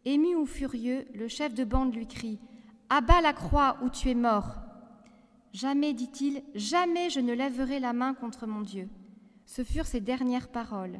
Ému 0.05 0.35
ou 0.35 0.45
furieux, 0.45 1.05
le 1.13 1.27
chef 1.27 1.53
de 1.53 1.63
bande 1.63 1.93
lui 1.93 2.07
crie 2.07 2.39
Abat 2.89 3.21
la 3.21 3.33
croix 3.33 3.77
où 3.83 3.89
tu 3.89 4.09
es 4.09 4.15
mort. 4.15 4.55
Jamais, 5.53 5.93
dit-il, 5.93 6.41
jamais 6.55 7.09
je 7.11 7.19
ne 7.19 7.33
lèverai 7.33 7.79
la 7.79 7.93
main 7.93 8.15
contre 8.15 8.47
mon 8.47 8.61
Dieu. 8.61 8.89
Ce 9.49 9.63
furent 9.63 9.87
ses 9.87 9.99
dernières 9.99 10.49
paroles. 10.49 10.99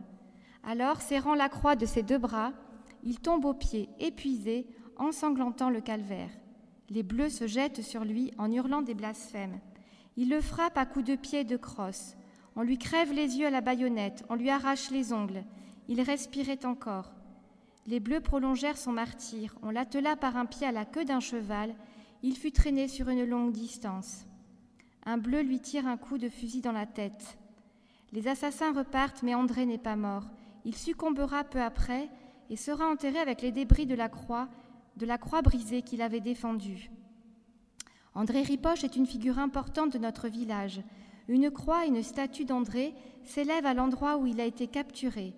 Alors, 0.64 1.02
serrant 1.02 1.36
la 1.36 1.50
croix 1.50 1.76
de 1.76 1.86
ses 1.86 2.02
deux 2.02 2.18
bras, 2.18 2.52
il 3.04 3.20
tombe 3.20 3.46
aux 3.46 3.54
pieds, 3.54 3.90
épuisé, 4.00 4.66
ensanglantant 4.98 5.70
le 5.70 5.82
calvaire. 5.82 6.32
Les 6.90 7.04
bleus 7.04 7.30
se 7.30 7.46
jettent 7.46 7.84
sur 7.84 8.04
lui 8.04 8.34
en 8.40 8.52
hurlant 8.52 8.82
des 8.82 8.96
blasphèmes. 8.96 9.60
Il 10.18 10.32
le 10.32 10.42
frappe 10.42 10.80
à 10.80 10.88
coups 10.88 11.06
de 11.06 11.16
pied 11.16 11.42
et 11.42 11.44
de 11.44 11.58
crosse. 11.58 12.16
On 12.56 12.64
lui 12.64 12.80
crève 12.80 13.14
les 13.14 13.38
yeux 13.38 13.46
à 13.46 13.52
la 13.52 13.62
baïonnette, 13.62 14.26
on 14.30 14.36
lui 14.36 14.50
arrache 14.50 14.90
les 14.90 15.14
ongles. 15.14 15.44
Il 15.88 16.02
respirait 16.02 16.66
encore. 16.66 17.14
Les 17.86 18.00
Bleus 18.00 18.22
prolongèrent 18.22 18.80
son 18.80 18.94
martyr. 18.94 19.56
On 19.62 19.70
l'attela 19.70 20.16
par 20.16 20.38
un 20.38 20.48
pied 20.48 20.66
à 20.66 20.72
la 20.72 20.86
queue 20.86 21.06
d'un 21.06 21.20
cheval. 21.20 21.76
Il 22.24 22.36
fut 22.36 22.52
traîné 22.52 22.88
sur 22.88 23.10
une 23.10 23.26
longue 23.26 23.52
distance. 23.52 24.26
Un 25.06 25.20
Bleu 25.20 25.42
lui 25.42 25.60
tire 25.60 25.86
un 25.86 25.98
coup 25.98 26.18
de 26.18 26.30
fusil 26.30 26.62
dans 26.62 26.72
la 26.72 26.88
tête. 26.88 27.38
Les 28.12 28.28
assassins 28.28 28.74
repartent, 28.74 29.24
mais 29.24 29.36
André 29.36 29.66
n'est 29.66 29.78
pas 29.78 29.96
mort. 29.96 30.26
Il 30.66 30.76
succombera 30.76 31.44
peu 31.44 31.62
après 31.62 32.10
et 32.50 32.56
sera 32.56 32.88
enterré 32.88 33.20
avec 33.20 33.42
les 33.42 33.52
débris 33.52 33.86
de 33.86 33.96
la 33.96 34.10
croix, 34.10 34.50
de 34.98 35.06
la 35.06 35.18
croix 35.18 35.42
brisée 35.42 35.82
qu'il 35.82 36.02
avait 36.02 36.20
défendue. 36.20 36.90
André 38.16 38.42
Ripoche 38.42 38.84
est 38.84 38.96
une 38.96 39.06
figure 39.06 39.40
importante 39.40 39.94
de 39.94 40.00
notre 40.00 40.28
village. 40.28 40.82
Une 41.28 41.52
croix 41.52 41.86
et 41.86 41.90
une 41.90 42.02
statue 42.02 42.46
d'André 42.46 42.96
s'élèvent 43.24 43.68
à 43.68 43.76
l'endroit 43.76 44.18
où 44.18 44.26
il 44.26 44.42
a 44.42 44.46
été 44.46 44.68
capturé. 44.68 45.36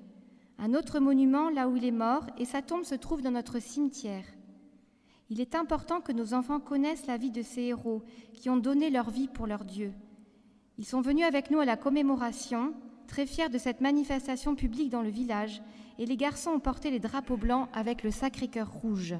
Un 0.57 0.73
autre 0.73 0.99
monument 0.99 1.49
là 1.49 1.67
où 1.67 1.75
il 1.75 1.83
est 1.83 1.91
mort 1.91 2.25
et 2.37 2.45
sa 2.45 2.61
tombe 2.61 2.85
se 2.85 2.95
trouve 2.95 3.21
dans 3.21 3.31
notre 3.31 3.59
cimetière. 3.59 4.25
Il 5.29 5.41
est 5.41 5.55
important 5.55 6.01
que 6.01 6.11
nos 6.11 6.33
enfants 6.33 6.59
connaissent 6.59 7.07
la 7.07 7.17
vie 7.17 7.31
de 7.31 7.41
ces 7.41 7.61
héros 7.61 8.03
qui 8.33 8.49
ont 8.49 8.57
donné 8.57 8.89
leur 8.89 9.09
vie 9.09 9.27
pour 9.27 9.47
leur 9.47 9.65
Dieu. 9.65 9.93
Ils 10.77 10.85
sont 10.85 11.01
venus 11.01 11.25
avec 11.25 11.51
nous 11.51 11.59
à 11.59 11.65
la 11.65 11.77
commémoration, 11.77 12.73
très 13.07 13.25
fiers 13.25 13.49
de 13.49 13.57
cette 13.57 13.81
manifestation 13.81 14.55
publique 14.55 14.89
dans 14.89 15.01
le 15.01 15.09
village, 15.09 15.61
et 15.99 16.05
les 16.05 16.17
garçons 16.17 16.51
ont 16.51 16.59
porté 16.59 16.89
les 16.89 16.99
drapeaux 16.99 17.37
blancs 17.37 17.69
avec 17.73 18.03
le 18.03 18.11
Sacré-Cœur 18.11 18.69
rouge. 18.71 19.15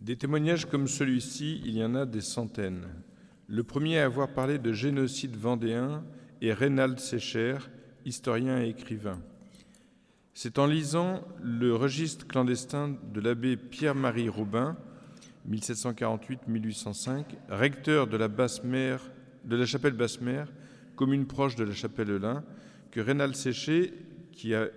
Des 0.00 0.16
témoignages 0.16 0.66
comme 0.66 0.86
celui-ci, 0.86 1.62
il 1.64 1.76
y 1.76 1.84
en 1.84 1.94
a 1.94 2.06
des 2.06 2.20
centaines. 2.20 2.88
Le 3.46 3.62
premier 3.62 3.98
à 3.98 4.04
avoir 4.04 4.32
parlé 4.32 4.58
de 4.58 4.72
génocide 4.72 5.36
vendéen 5.36 6.04
est 6.40 6.52
Reynald 6.52 6.98
Secher, 6.98 7.56
historien 8.04 8.62
et 8.62 8.68
écrivain. 8.68 9.20
C'est 10.34 10.58
en 10.58 10.66
lisant 10.66 11.22
le 11.40 11.74
registre 11.74 12.26
clandestin 12.26 12.96
de 13.12 13.20
l'abbé 13.20 13.56
Pierre-Marie 13.56 14.28
Robin, 14.28 14.76
1748-1805, 15.50 17.24
recteur 17.48 18.06
de 18.06 18.16
la, 18.16 18.28
basse-mer, 18.28 19.00
de 19.44 19.56
la 19.56 19.66
chapelle 19.66 19.92
Basse-Mer, 19.92 20.48
commune 20.96 21.26
proche 21.26 21.56
de 21.56 21.64
la 21.64 21.74
chapelle 21.74 22.16
Lin, 22.16 22.44
que 22.90 23.00
Reynald 23.00 23.34
Séché 23.34 23.92
qui 24.32 24.54
a 24.54 24.68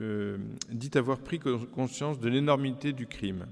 euh, 0.00 0.38
dit 0.70 0.90
avoir 0.94 1.18
pris 1.18 1.38
conscience 1.38 2.18
de 2.18 2.28
l'énormité 2.28 2.92
du 2.92 3.06
crime. 3.06 3.46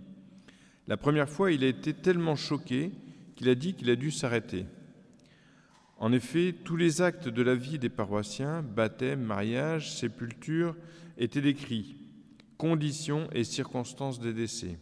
La 0.89 0.97
première 0.97 1.29
fois, 1.29 1.53
il 1.53 1.65
a 1.65 1.69
été 1.69 1.95
tellement 1.95 2.37
choqué 2.37 2.93
qu'il 3.37 3.49
a 3.49 3.55
dit 3.55 3.75
qu'il 3.75 3.91
a 3.91 3.97
dû 3.97 4.11
s'arrêter. 4.11 4.67
En 5.99 6.13
effet, 6.13 6.55
tous 6.65 6.77
les 6.77 7.01
actes 7.01 7.29
de 7.29 7.43
la 7.43 7.55
vie 7.55 7.79
des 7.79 7.89
paroissiens, 7.89 8.63
baptême, 8.63 9.23
mariage, 9.23 9.95
sépulture, 9.95 10.77
étaient 11.17 11.41
décrits, 11.41 11.97
conditions 12.59 13.29
et 13.33 13.45
circonstances 13.45 14.21
des 14.21 14.35
décès. 14.35 14.79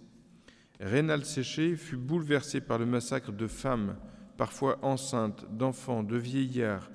Rénal 0.81 1.25
Séché 1.25 1.77
fut 1.77 1.97
bouleversé 1.97 2.61
par 2.61 2.79
le 2.79 2.87
massacre 2.87 3.33
de 3.33 3.47
femmes, 3.47 3.97
parfois 4.37 4.79
enceintes, 4.83 5.47
d'enfants, 5.57 6.03
de 6.03 6.17
vieillards. 6.17 6.91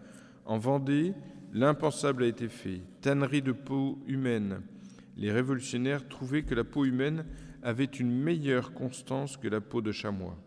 En 0.45 0.57
Vendée, 0.57 1.13
l'impensable 1.53 2.23
a 2.23 2.27
été 2.27 2.49
fait. 2.49 2.81
Tannerie 3.01 3.41
de 3.41 3.53
peau 3.53 3.99
humaine. 4.05 4.61
Les 5.15 5.31
révolutionnaires 5.31 6.07
trouvaient 6.07 6.43
que 6.43 6.55
la 6.55 6.63
peau 6.63 6.85
humaine 6.85 7.25
avait 7.63 7.85
une 7.85 8.11
meilleure 8.11 8.73
constance 8.73 9.37
que 9.37 9.47
la 9.47 9.61
peau 9.61 9.81
de 9.81 9.91
chamois. 9.91 10.37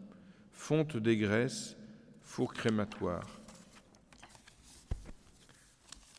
Fonte 0.53 0.97
des 0.97 1.17
graisses, 1.17 1.77
four 2.21 2.53
crématoire. 2.53 3.41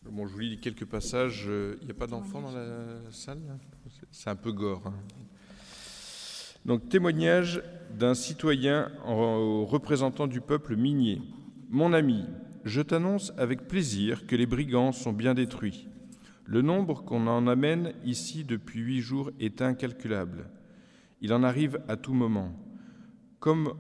Bon, 0.06 0.28
je 0.28 0.34
vous 0.34 0.39
lis 0.39 0.60
quelques 0.60 0.86
passages. 0.86 1.47
Il 1.82 1.86
n'y 1.86 1.91
a 1.91 1.95
pas 1.95 2.08
d'enfants 2.08 2.41
dans 2.41 2.52
la 2.52 3.12
salle? 3.12 3.39
C'est 4.12 4.30
un 4.30 4.36
peu 4.36 4.52
gore. 4.52 4.84
Hein. 4.86 4.93
Donc, 6.65 6.88
témoignage 6.88 7.62
d'un 7.97 8.13
citoyen 8.13 8.89
représentant 9.06 10.28
du 10.28 10.39
peuple 10.39 10.76
minier. 10.76 11.21
Mon 11.69 11.91
ami, 11.93 12.23
je 12.63 12.82
t'annonce 12.82 13.34
avec 13.38 13.67
plaisir 13.67 14.26
que 14.26 14.36
les 14.36 14.45
brigands 14.45 14.93
sont 14.93 15.12
bien 15.12 15.34
détruits. 15.34 15.89
Le 16.45 16.62
nombre 16.62 17.04
qu'on 17.04 17.28
en 17.28 17.47
amène 17.47 17.93
ici 18.06 18.43
depuis 18.43 18.80
huit 18.80 19.02
jours 19.02 19.32
est 19.39 19.62
incalculable. 19.62 20.49
Il 21.21 21.34
en 21.34 21.43
arrive 21.43 21.80
à 21.88 21.97
tout 21.97 22.13
moment. 22.13 22.52
Comme 23.39 23.73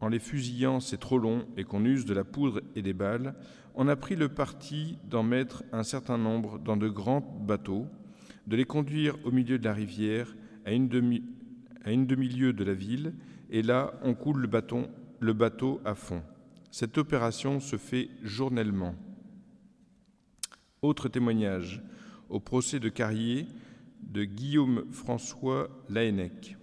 en 0.00 0.08
les 0.08 0.18
fusillant 0.18 0.80
c'est 0.80 0.98
trop 0.98 1.18
long 1.18 1.44
et 1.56 1.64
qu'on 1.64 1.84
use 1.84 2.04
de 2.04 2.14
la 2.14 2.24
poudre 2.24 2.60
et 2.76 2.82
des 2.82 2.92
balles, 2.92 3.34
on 3.74 3.88
a 3.88 3.96
pris 3.96 4.16
le 4.16 4.28
parti 4.28 4.98
d'en 5.08 5.22
mettre 5.22 5.62
un 5.72 5.82
certain 5.82 6.18
nombre 6.18 6.58
dans 6.58 6.76
de 6.76 6.88
grands 6.88 7.20
bateaux, 7.20 7.86
de 8.46 8.56
les 8.56 8.64
conduire 8.64 9.16
au 9.24 9.30
milieu 9.30 9.58
de 9.58 9.64
la 9.64 9.72
rivière 9.72 10.34
à 10.64 10.72
une 10.72 10.88
demi-lieue 11.96 12.52
de 12.52 12.64
la 12.64 12.74
ville, 12.74 13.14
et 13.50 13.62
là 13.62 13.94
on 14.02 14.14
coule 14.14 14.40
le 15.20 15.32
bateau 15.32 15.80
à 15.84 15.94
fond. 15.94 16.22
Cette 16.70 16.98
opération 16.98 17.60
se 17.60 17.76
fait 17.76 18.10
journellement. 18.22 18.94
Autre 20.82 21.08
témoignage, 21.08 21.82
au 22.28 22.40
procès 22.40 22.78
de 22.78 22.88
Carrier 22.88 23.46
de 24.02 24.24
Guillaume 24.24 24.84
François 24.92 25.68
Laennec. 25.88 26.56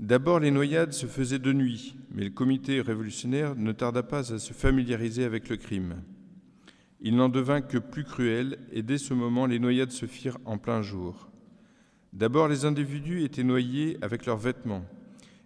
D'abord, 0.00 0.40
les 0.40 0.50
noyades 0.50 0.92
se 0.92 1.06
faisaient 1.06 1.38
de 1.38 1.52
nuit, 1.52 1.94
mais 2.10 2.24
le 2.24 2.30
comité 2.30 2.80
révolutionnaire 2.80 3.54
ne 3.54 3.72
tarda 3.72 4.02
pas 4.02 4.32
à 4.32 4.38
se 4.38 4.52
familiariser 4.52 5.24
avec 5.24 5.48
le 5.48 5.56
crime. 5.56 6.02
Il 7.00 7.16
n'en 7.16 7.28
devint 7.28 7.60
que 7.60 7.78
plus 7.78 8.04
cruel, 8.04 8.58
et 8.72 8.82
dès 8.82 8.98
ce 8.98 9.14
moment, 9.14 9.46
les 9.46 9.60
noyades 9.60 9.92
se 9.92 10.06
firent 10.06 10.38
en 10.44 10.58
plein 10.58 10.82
jour. 10.82 11.30
D'abord, 12.14 12.46
les 12.46 12.64
individus 12.64 13.24
étaient 13.24 13.42
noyés 13.42 13.98
avec 14.00 14.24
leurs 14.24 14.36
vêtements, 14.36 14.84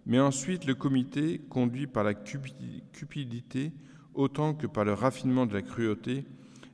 mais 0.04 0.20
ensuite 0.20 0.66
le 0.66 0.74
comité, 0.74 1.40
conduit 1.48 1.86
par 1.86 2.04
la 2.04 2.12
cupidité 2.12 3.72
autant 4.12 4.52
que 4.52 4.66
par 4.66 4.84
le 4.84 4.92
raffinement 4.92 5.46
de 5.46 5.54
la 5.54 5.62
cruauté, 5.62 6.26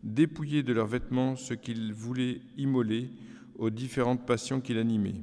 dépouillait 0.03 0.65
de 0.65 0.73
leurs 0.73 0.89
vêtements 0.89 1.37
ce 1.37 1.55
qu'ils 1.55 1.93
voulaient 1.93 2.41
immoler 2.57 3.09
aux 3.57 3.71
différentes 3.71 4.27
passions 4.27 4.61
qui 4.61 4.75
l'animaient. 4.75 5.23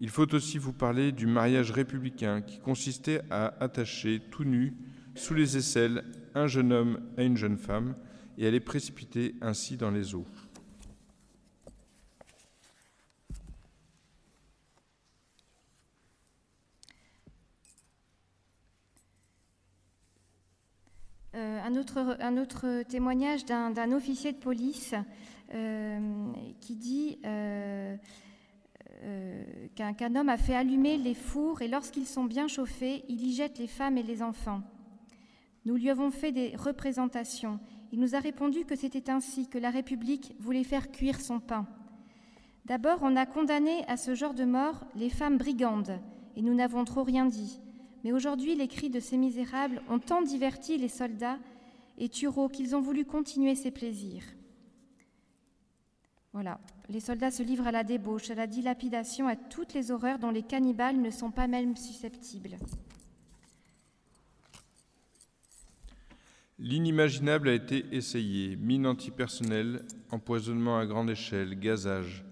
Il 0.00 0.08
faut 0.08 0.34
aussi 0.34 0.58
vous 0.58 0.72
parler 0.72 1.12
du 1.12 1.28
mariage 1.28 1.70
républicain 1.70 2.40
qui 2.40 2.58
consistait 2.58 3.20
à 3.30 3.54
attacher 3.62 4.20
tout 4.32 4.42
nu, 4.42 4.74
sous 5.14 5.34
les 5.34 5.56
aisselles, 5.56 6.04
un 6.34 6.48
jeune 6.48 6.72
homme 6.72 6.98
à 7.16 7.22
une 7.22 7.36
jeune 7.36 7.56
femme 7.56 7.94
et 8.36 8.48
à 8.48 8.50
les 8.50 8.58
précipiter 8.58 9.36
ainsi 9.40 9.76
dans 9.76 9.92
les 9.92 10.16
eaux. 10.16 10.26
Euh, 21.34 21.60
un, 21.64 21.76
autre, 22.36 22.82
témoignage 22.84 23.44
d'un 23.44 23.92
officier 23.92 24.30
de 24.30 24.38
police 24.38 24.94
euh, 25.52 26.32
qui 26.60 26.76
dit 26.76 27.18
euh, 27.24 27.96
qu'un 29.74 30.14
homme 30.14 30.28
a 30.28 30.36
fait 30.36 30.54
allumer 30.54 30.96
les 30.96 31.14
fours 31.14 31.60
et 31.60 31.66
lorsqu'ils 31.66 32.06
sont 32.06 32.24
bien 32.24 32.46
chauffés, 32.46 33.04
il 33.08 33.26
y 33.26 33.34
jette 33.34 33.58
les 33.58 33.66
femmes 33.66 33.98
et 33.98 34.04
les 34.04 34.22
enfants. 34.22 34.62
Nous 35.64 35.74
lui 35.74 35.90
avons 35.90 36.12
fait 36.12 36.30
des 36.30 36.54
représentations. 36.54 37.58
Il 37.90 37.98
nous 37.98 38.14
a 38.14 38.20
répondu 38.20 38.64
que 38.64 38.76
c'était 38.76 39.10
ainsi 39.10 39.48
que 39.48 39.58
la 39.58 39.70
République 39.70 40.36
voulait 40.38 40.62
faire 40.62 40.92
cuire 40.92 41.20
son 41.20 41.40
pain. 41.40 41.66
D'abord, 42.64 43.00
on 43.02 43.16
a 43.16 43.26
condamné 43.26 43.84
à 43.88 43.96
ce 43.96 44.14
genre 44.14 44.34
de 44.34 44.44
mort 44.44 44.84
les 44.94 45.10
femmes 45.10 45.38
brigandes, 45.38 45.98
et 46.36 46.42
nous 46.42 46.54
n'avons 46.54 46.84
trop 46.84 47.02
rien 47.02 47.26
dit. 47.26 47.60
Mais 48.04 48.12
aujourd'hui, 48.12 48.54
les 48.54 48.68
cris 48.68 48.90
de 48.90 49.00
ces 49.00 49.16
misérables 49.16 49.82
ont 49.88 49.98
tant 49.98 50.20
diverti 50.20 50.76
les 50.76 50.88
soldats 50.88 51.38
et 51.96 52.10
tureaux 52.10 52.50
qu'ils 52.50 52.76
ont 52.76 52.82
voulu 52.82 53.06
continuer 53.06 53.54
ces 53.54 53.70
plaisirs. 53.70 54.24
Voilà, 56.34 56.60
les 56.90 57.00
soldats 57.00 57.30
se 57.30 57.42
livrent 57.42 57.66
à 57.66 57.72
la 57.72 57.84
débauche, 57.84 58.30
à 58.30 58.34
la 58.34 58.46
dilapidation, 58.46 59.26
à 59.26 59.36
toutes 59.36 59.72
les 59.72 59.90
horreurs 59.90 60.18
dont 60.18 60.30
les 60.30 60.42
cannibales 60.42 61.00
ne 61.00 61.10
sont 61.10 61.30
pas 61.30 61.46
même 61.46 61.76
susceptibles. 61.76 62.56
L'inimaginable 66.58 67.48
a 67.48 67.54
été 67.54 67.86
essayé, 67.90 68.56
mine 68.56 68.86
antipersonnelle, 68.86 69.82
empoisonnement 70.10 70.78
à 70.78 70.86
grande 70.86 71.10
échelle, 71.10 71.58
gazage. 71.58 72.24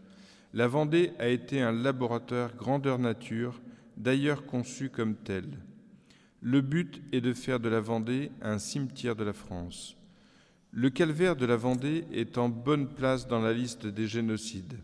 La 0.53 0.69
Vendée 0.69 1.13
a 1.19 1.29
été 1.29 1.63
un 1.63 1.73
laboratoire 1.73 2.55
grandeur 2.57 2.99
nature, 2.99 3.62
d'ailleurs 3.97 4.47
conçu 4.47 4.89
comme 4.91 5.17
tel. 5.17 5.45
Le 6.41 6.61
but 6.61 7.03
est 7.13 7.21
de 7.21 7.33
faire 7.33 7.61
de 7.61 7.69
la 7.69 7.81
Vendée 7.81 8.33
un 8.41 8.59
cimetière 8.59 9.17
de 9.17 9.25
la 9.25 9.33
France. 9.33 9.97
Le 10.73 10.91
calvaire 10.91 11.37
de 11.37 11.47
la 11.47 11.57
Vendée 11.57 12.05
est 12.13 12.39
en 12.39 12.49
bonne 12.49 12.89
place 12.89 13.29
dans 13.29 13.41
la 13.41 13.53
liste 13.53 13.87
des 13.87 14.07
génocides. 14.07 14.79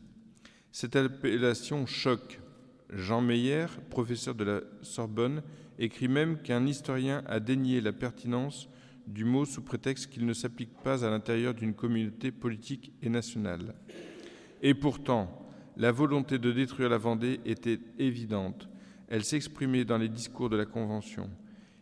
Cette 0.70 0.96
appellation 0.96 1.86
choque. 1.86 2.40
Jean 2.90 3.20
Meyer, 3.20 3.66
professeur 3.90 4.34
de 4.34 4.44
la 4.44 4.60
Sorbonne, 4.82 5.42
écrit 5.78 6.08
même 6.08 6.40
qu'un 6.40 6.66
historien 6.66 7.22
a 7.26 7.40
dénié 7.40 7.80
la 7.80 7.92
pertinence 7.92 8.68
du 9.06 9.24
mot 9.24 9.44
sous 9.44 9.62
prétexte 9.62 10.10
qu'il 10.10 10.26
ne 10.26 10.32
s'applique 10.32 10.74
pas 10.82 11.04
à 11.04 11.10
l'intérieur 11.10 11.54
d'une 11.54 11.74
communauté 11.74 12.30
politique 12.30 12.92
et 13.02 13.08
nationale. 13.08 13.74
Et 14.62 14.74
pourtant, 14.74 15.50
la 15.76 15.92
volonté 15.92 16.38
de 16.38 16.52
détruire 16.52 16.88
la 16.88 16.98
Vendée 16.98 17.40
était 17.44 17.80
évidente. 17.98 18.68
Elle 19.08 19.24
s'exprimait 19.24 19.84
dans 19.84 19.98
les 19.98 20.08
discours 20.08 20.50
de 20.50 20.56
la 20.56 20.66
Convention. 20.66 21.30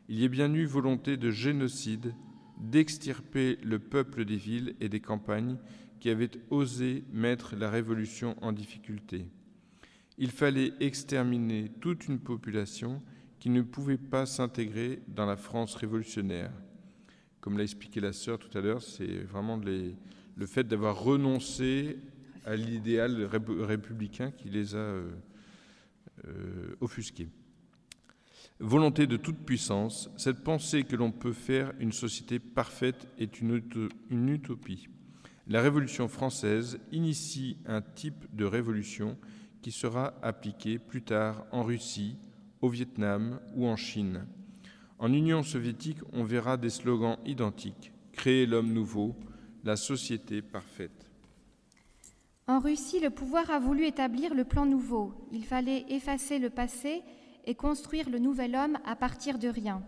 Il 0.08 0.20
y 0.20 0.24
a 0.24 0.28
bien 0.28 0.52
eu 0.54 0.64
volonté 0.64 1.16
de 1.16 1.30
génocide, 1.30 2.14
d'extirper 2.58 3.58
le 3.64 3.78
peuple 3.80 4.24
des 4.24 4.36
villes 4.36 4.76
et 4.80 4.88
des 4.88 5.00
campagnes 5.00 5.56
qui 5.98 6.08
avaient 6.08 6.30
osé 6.50 7.04
mettre 7.12 7.56
la 7.56 7.68
Révolution 7.68 8.36
en 8.42 8.52
difficulté. 8.52 9.26
Il 10.18 10.30
fallait 10.30 10.72
exterminer 10.80 11.70
toute 11.80 12.06
une 12.06 12.20
population 12.20 13.02
qui 13.40 13.50
ne 13.50 13.62
pouvait 13.62 13.98
pas 13.98 14.24
s'intégrer 14.24 15.02
dans 15.08 15.26
la 15.26 15.36
France 15.36 15.74
révolutionnaire. 15.74 16.52
Comme 17.40 17.58
l'a 17.58 17.64
expliqué 17.64 18.00
la 18.00 18.12
sœur 18.12 18.38
tout 18.38 18.56
à 18.56 18.60
l'heure, 18.60 18.82
c'est 18.82 19.24
vraiment 19.24 19.56
le 19.56 20.46
fait 20.46 20.64
d'avoir 20.64 21.02
renoncé 21.02 21.98
à 22.44 22.54
l'idéal 22.54 23.24
républicain 23.24 24.30
qui 24.30 24.48
les 24.48 24.74
a 24.74 24.78
euh, 24.78 25.10
euh, 26.28 26.76
offusqués. 26.80 27.28
Volonté 28.58 29.06
de 29.06 29.16
toute 29.16 29.44
puissance, 29.44 30.10
cette 30.16 30.42
pensée 30.42 30.84
que 30.84 30.96
l'on 30.96 31.12
peut 31.12 31.32
faire 31.32 31.72
une 31.78 31.92
société 31.92 32.38
parfaite 32.38 33.06
est 33.18 33.40
une, 33.40 33.62
une 34.10 34.28
utopie. 34.30 34.88
La 35.46 35.60
Révolution 35.60 36.08
française 36.08 36.78
initie 36.90 37.58
un 37.66 37.82
type 37.82 38.24
de 38.34 38.44
révolution 38.44 39.18
qui 39.60 39.72
sera 39.72 40.14
appliqué 40.22 40.78
plus 40.78 41.02
tard 41.02 41.44
en 41.52 41.62
Russie, 41.64 42.16
au 42.62 42.68
Vietnam 42.68 43.40
ou 43.54 43.66
en 43.66 43.76
Chine. 43.76 44.26
En 44.98 45.12
Union 45.12 45.42
soviétique, 45.42 45.98
on 46.12 46.24
verra 46.24 46.56
des 46.56 46.70
slogans 46.70 47.18
identiques 47.26 47.92
Créer 48.12 48.46
l'homme 48.46 48.72
nouveau, 48.72 49.14
la 49.62 49.76
société 49.76 50.40
parfaite. 50.40 50.95
En 52.48 52.60
Russie, 52.60 53.00
le 53.00 53.10
pouvoir 53.10 53.50
a 53.50 53.58
voulu 53.58 53.86
établir 53.86 54.32
le 54.32 54.44
plan 54.44 54.66
nouveau. 54.66 55.12
Il 55.32 55.44
fallait 55.44 55.84
effacer 55.88 56.38
le 56.38 56.48
passé 56.48 57.02
et 57.44 57.56
construire 57.56 58.08
le 58.08 58.20
nouvel 58.20 58.54
homme 58.54 58.78
à 58.84 58.94
partir 58.94 59.40
de 59.40 59.48
rien. 59.48 59.82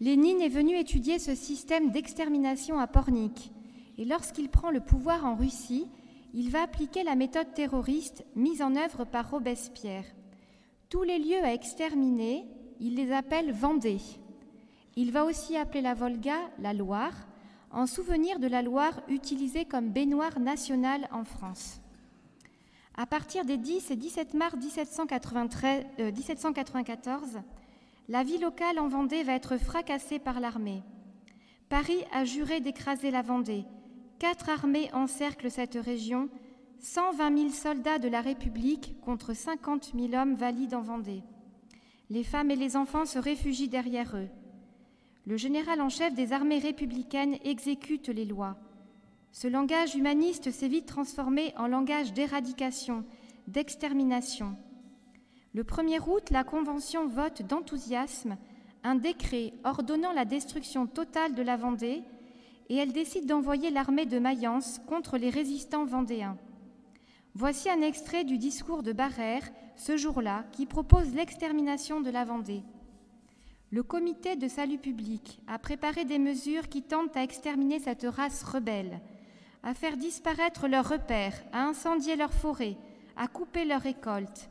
Lénine 0.00 0.40
est 0.40 0.48
venu 0.48 0.78
étudier 0.78 1.18
ce 1.18 1.34
système 1.34 1.90
d'extermination 1.90 2.78
à 2.78 2.86
Pornic. 2.86 3.52
Et 3.98 4.06
lorsqu'il 4.06 4.48
prend 4.48 4.70
le 4.70 4.80
pouvoir 4.80 5.26
en 5.26 5.34
Russie, 5.34 5.86
il 6.32 6.48
va 6.48 6.62
appliquer 6.62 7.02
la 7.02 7.14
méthode 7.14 7.52
terroriste 7.52 8.24
mise 8.34 8.62
en 8.62 8.74
œuvre 8.74 9.04
par 9.04 9.30
Robespierre. 9.30 10.06
Tous 10.88 11.02
les 11.02 11.18
lieux 11.18 11.44
à 11.44 11.52
exterminer, 11.52 12.46
il 12.80 12.94
les 12.94 13.12
appelle 13.12 13.52
Vendée. 13.52 14.00
Il 14.96 15.12
va 15.12 15.26
aussi 15.26 15.58
appeler 15.58 15.82
la 15.82 15.92
Volga 15.92 16.38
la 16.58 16.72
Loire, 16.72 17.26
en 17.70 17.86
souvenir 17.86 18.38
de 18.38 18.46
la 18.46 18.62
Loire 18.62 19.02
utilisée 19.08 19.64
comme 19.64 19.90
baignoire 19.90 20.38
nationale 20.38 21.08
en 21.12 21.24
France. 21.24 21.80
À 22.96 23.06
partir 23.06 23.44
des 23.44 23.58
10 23.58 23.90
et 23.90 23.96
17 23.96 24.34
mars 24.34 24.56
1794, 24.56 27.36
euh, 27.36 27.40
la 28.08 28.22
vie 28.22 28.38
locale 28.38 28.78
en 28.78 28.88
Vendée 28.88 29.22
va 29.22 29.34
être 29.34 29.58
fracassée 29.58 30.18
par 30.18 30.40
l'armée. 30.40 30.82
Paris 31.68 32.04
a 32.12 32.24
juré 32.24 32.60
d'écraser 32.60 33.10
la 33.10 33.22
Vendée. 33.22 33.64
Quatre 34.18 34.48
armées 34.48 34.90
encerclent 34.94 35.50
cette 35.50 35.74
région 35.74 36.30
120 36.80 37.38
000 37.38 37.50
soldats 37.50 37.98
de 37.98 38.08
la 38.08 38.20
République 38.20 38.98
contre 39.00 39.34
50 39.34 39.92
000 39.94 40.14
hommes 40.14 40.34
valides 40.34 40.74
en 40.74 40.82
Vendée. 40.82 41.22
Les 42.08 42.22
femmes 42.22 42.50
et 42.50 42.56
les 42.56 42.76
enfants 42.76 43.04
se 43.04 43.18
réfugient 43.18 43.68
derrière 43.68 44.16
eux. 44.16 44.28
Le 45.26 45.36
général 45.36 45.80
en 45.80 45.88
chef 45.88 46.14
des 46.14 46.32
armées 46.32 46.60
républicaines 46.60 47.36
exécute 47.42 48.08
les 48.08 48.24
lois. 48.24 48.56
Ce 49.32 49.48
langage 49.48 49.96
humaniste 49.96 50.52
s'est 50.52 50.68
vite 50.68 50.86
transformé 50.86 51.52
en 51.56 51.66
langage 51.66 52.12
d'éradication, 52.12 53.04
d'extermination. 53.48 54.56
Le 55.52 55.64
1er 55.64 56.00
août, 56.08 56.30
la 56.30 56.44
Convention 56.44 57.08
vote 57.08 57.42
d'enthousiasme 57.42 58.36
un 58.84 58.94
décret 58.94 59.52
ordonnant 59.64 60.12
la 60.12 60.24
destruction 60.24 60.86
totale 60.86 61.34
de 61.34 61.42
la 61.42 61.56
Vendée 61.56 62.04
et 62.68 62.76
elle 62.76 62.92
décide 62.92 63.26
d'envoyer 63.26 63.70
l'armée 63.70 64.06
de 64.06 64.20
Mayence 64.20 64.80
contre 64.86 65.18
les 65.18 65.30
résistants 65.30 65.86
vendéens. 65.86 66.38
Voici 67.34 67.68
un 67.68 67.82
extrait 67.82 68.22
du 68.22 68.38
discours 68.38 68.84
de 68.84 68.92
Barrère, 68.92 69.42
ce 69.74 69.96
jour-là, 69.96 70.44
qui 70.52 70.66
propose 70.66 71.14
l'extermination 71.16 72.00
de 72.00 72.10
la 72.10 72.24
Vendée. 72.24 72.62
Le 73.72 73.82
comité 73.82 74.36
de 74.36 74.46
salut 74.46 74.78
public 74.78 75.40
a 75.48 75.58
préparé 75.58 76.04
des 76.04 76.20
mesures 76.20 76.68
qui 76.68 76.82
tentent 76.82 77.16
à 77.16 77.24
exterminer 77.24 77.80
cette 77.80 78.06
race 78.08 78.44
rebelle, 78.44 79.00
à 79.64 79.74
faire 79.74 79.96
disparaître 79.96 80.68
leurs 80.68 80.88
repères, 80.88 81.42
à 81.52 81.64
incendier 81.64 82.14
leurs 82.14 82.32
forêts, 82.32 82.76
à 83.16 83.26
couper 83.26 83.64
leurs 83.64 83.80
récoltes. 83.80 84.50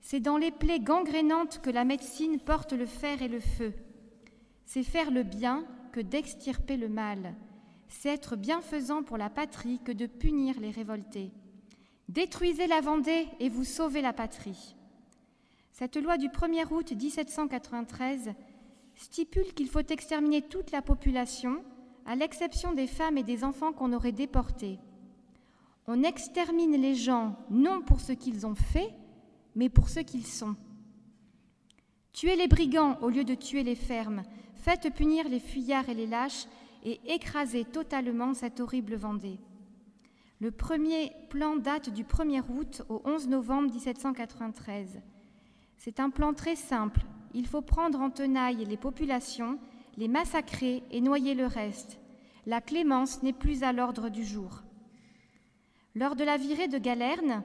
C'est 0.00 0.18
dans 0.18 0.36
les 0.36 0.50
plaies 0.50 0.80
gangrénantes 0.80 1.60
que 1.62 1.70
la 1.70 1.84
médecine 1.84 2.40
porte 2.40 2.72
le 2.72 2.86
fer 2.86 3.22
et 3.22 3.28
le 3.28 3.38
feu. 3.38 3.72
C'est 4.64 4.82
faire 4.82 5.12
le 5.12 5.22
bien 5.22 5.64
que 5.92 6.00
d'extirper 6.00 6.76
le 6.76 6.88
mal. 6.88 7.36
C'est 7.86 8.08
être 8.08 8.34
bienfaisant 8.34 9.04
pour 9.04 9.16
la 9.16 9.30
patrie 9.30 9.78
que 9.84 9.92
de 9.92 10.06
punir 10.06 10.58
les 10.58 10.70
révoltés. 10.70 11.30
Détruisez 12.08 12.66
la 12.66 12.80
Vendée 12.80 13.28
et 13.38 13.48
vous 13.48 13.64
sauvez 13.64 14.00
la 14.00 14.12
patrie. 14.12 14.74
Cette 15.72 15.96
loi 15.96 16.18
du 16.18 16.28
1er 16.28 16.72
août 16.72 16.92
1793 16.92 18.34
stipule 18.96 19.54
qu'il 19.54 19.68
faut 19.68 19.80
exterminer 19.80 20.42
toute 20.42 20.72
la 20.72 20.82
population, 20.82 21.64
à 22.06 22.16
l'exception 22.16 22.72
des 22.72 22.86
femmes 22.86 23.18
et 23.18 23.22
des 23.22 23.44
enfants 23.44 23.72
qu'on 23.72 23.92
aurait 23.92 24.12
déportés. 24.12 24.78
On 25.86 26.02
extermine 26.02 26.80
les 26.80 26.94
gens 26.94 27.36
non 27.50 27.82
pour 27.82 28.00
ce 28.00 28.12
qu'ils 28.12 28.46
ont 28.46 28.54
fait, 28.54 28.92
mais 29.54 29.68
pour 29.68 29.88
ce 29.88 30.00
qu'ils 30.00 30.26
sont. 30.26 30.56
Tuez 32.12 32.36
les 32.36 32.48
brigands 32.48 32.98
au 33.00 33.08
lieu 33.08 33.24
de 33.24 33.34
tuer 33.34 33.62
les 33.62 33.74
fermes, 33.74 34.22
faites 34.54 34.92
punir 34.94 35.28
les 35.28 35.40
fuyards 35.40 35.88
et 35.88 35.94
les 35.94 36.06
lâches, 36.06 36.46
et 36.84 37.00
écrasez 37.06 37.64
totalement 37.64 38.34
cette 38.34 38.60
horrible 38.60 38.94
Vendée. 38.94 39.38
Le 40.40 40.50
premier 40.50 41.12
plan 41.28 41.56
date 41.56 41.90
du 41.90 42.04
1er 42.04 42.42
août 42.48 42.82
au 42.88 43.02
11 43.04 43.28
novembre 43.28 43.70
1793. 43.72 45.00
C'est 45.82 45.98
un 45.98 46.10
plan 46.10 46.34
très 46.34 46.56
simple. 46.56 47.00
Il 47.32 47.46
faut 47.46 47.62
prendre 47.62 48.02
en 48.02 48.10
tenaille 48.10 48.66
les 48.66 48.76
populations, 48.76 49.58
les 49.96 50.08
massacrer 50.08 50.82
et 50.90 51.00
noyer 51.00 51.34
le 51.34 51.46
reste. 51.46 51.98
La 52.44 52.60
clémence 52.60 53.22
n'est 53.22 53.32
plus 53.32 53.62
à 53.62 53.72
l'ordre 53.72 54.10
du 54.10 54.22
jour. 54.22 54.62
Lors 55.94 56.16
de 56.16 56.24
la 56.24 56.36
virée 56.36 56.68
de 56.68 56.76
Galerne, 56.76 57.42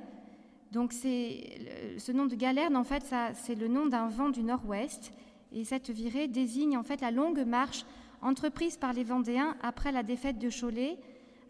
donc 0.73 0.91
ce 0.91 2.11
nom 2.11 2.25
de 2.25 2.35
Galerne, 2.35 2.75
en 2.75 2.83
fait, 2.83 3.05
c'est 3.35 3.55
le 3.55 3.69
nom 3.69 3.85
d'un 3.85 4.09
vent 4.09 4.31
du 4.31 4.43
nord-ouest, 4.43 5.13
et 5.53 5.63
cette 5.63 5.89
virée 5.89 6.27
désigne 6.27 6.77
en 6.77 6.83
fait 6.83 6.99
la 6.99 7.11
longue 7.11 7.45
marche 7.45 7.85
entreprise 8.21 8.75
par 8.75 8.91
les 8.91 9.05
Vendéens 9.05 9.55
après 9.61 9.93
la 9.93 10.03
défaite 10.03 10.39
de 10.39 10.49
Cholet 10.49 10.97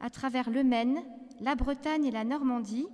à 0.02 0.12
travers 0.12 0.52
le 0.52 0.64
Maine, 0.64 1.00
la 1.42 1.56
Bretagne 1.56 2.06
et 2.06 2.12
la 2.12 2.26
Normandie, 2.26 2.86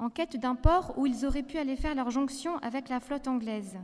en 0.00 0.08
quête 0.08 0.36
d'un 0.38 0.54
port 0.54 0.94
où 0.96 1.06
ils 1.06 1.26
auraient 1.26 1.42
pu 1.42 1.58
aller 1.58 1.76
faire 1.76 1.94
leur 1.94 2.10
jonction 2.10 2.56
avec 2.58 2.88
la 2.88 3.00
flotte 3.00 3.28
anglaise. 3.28 3.76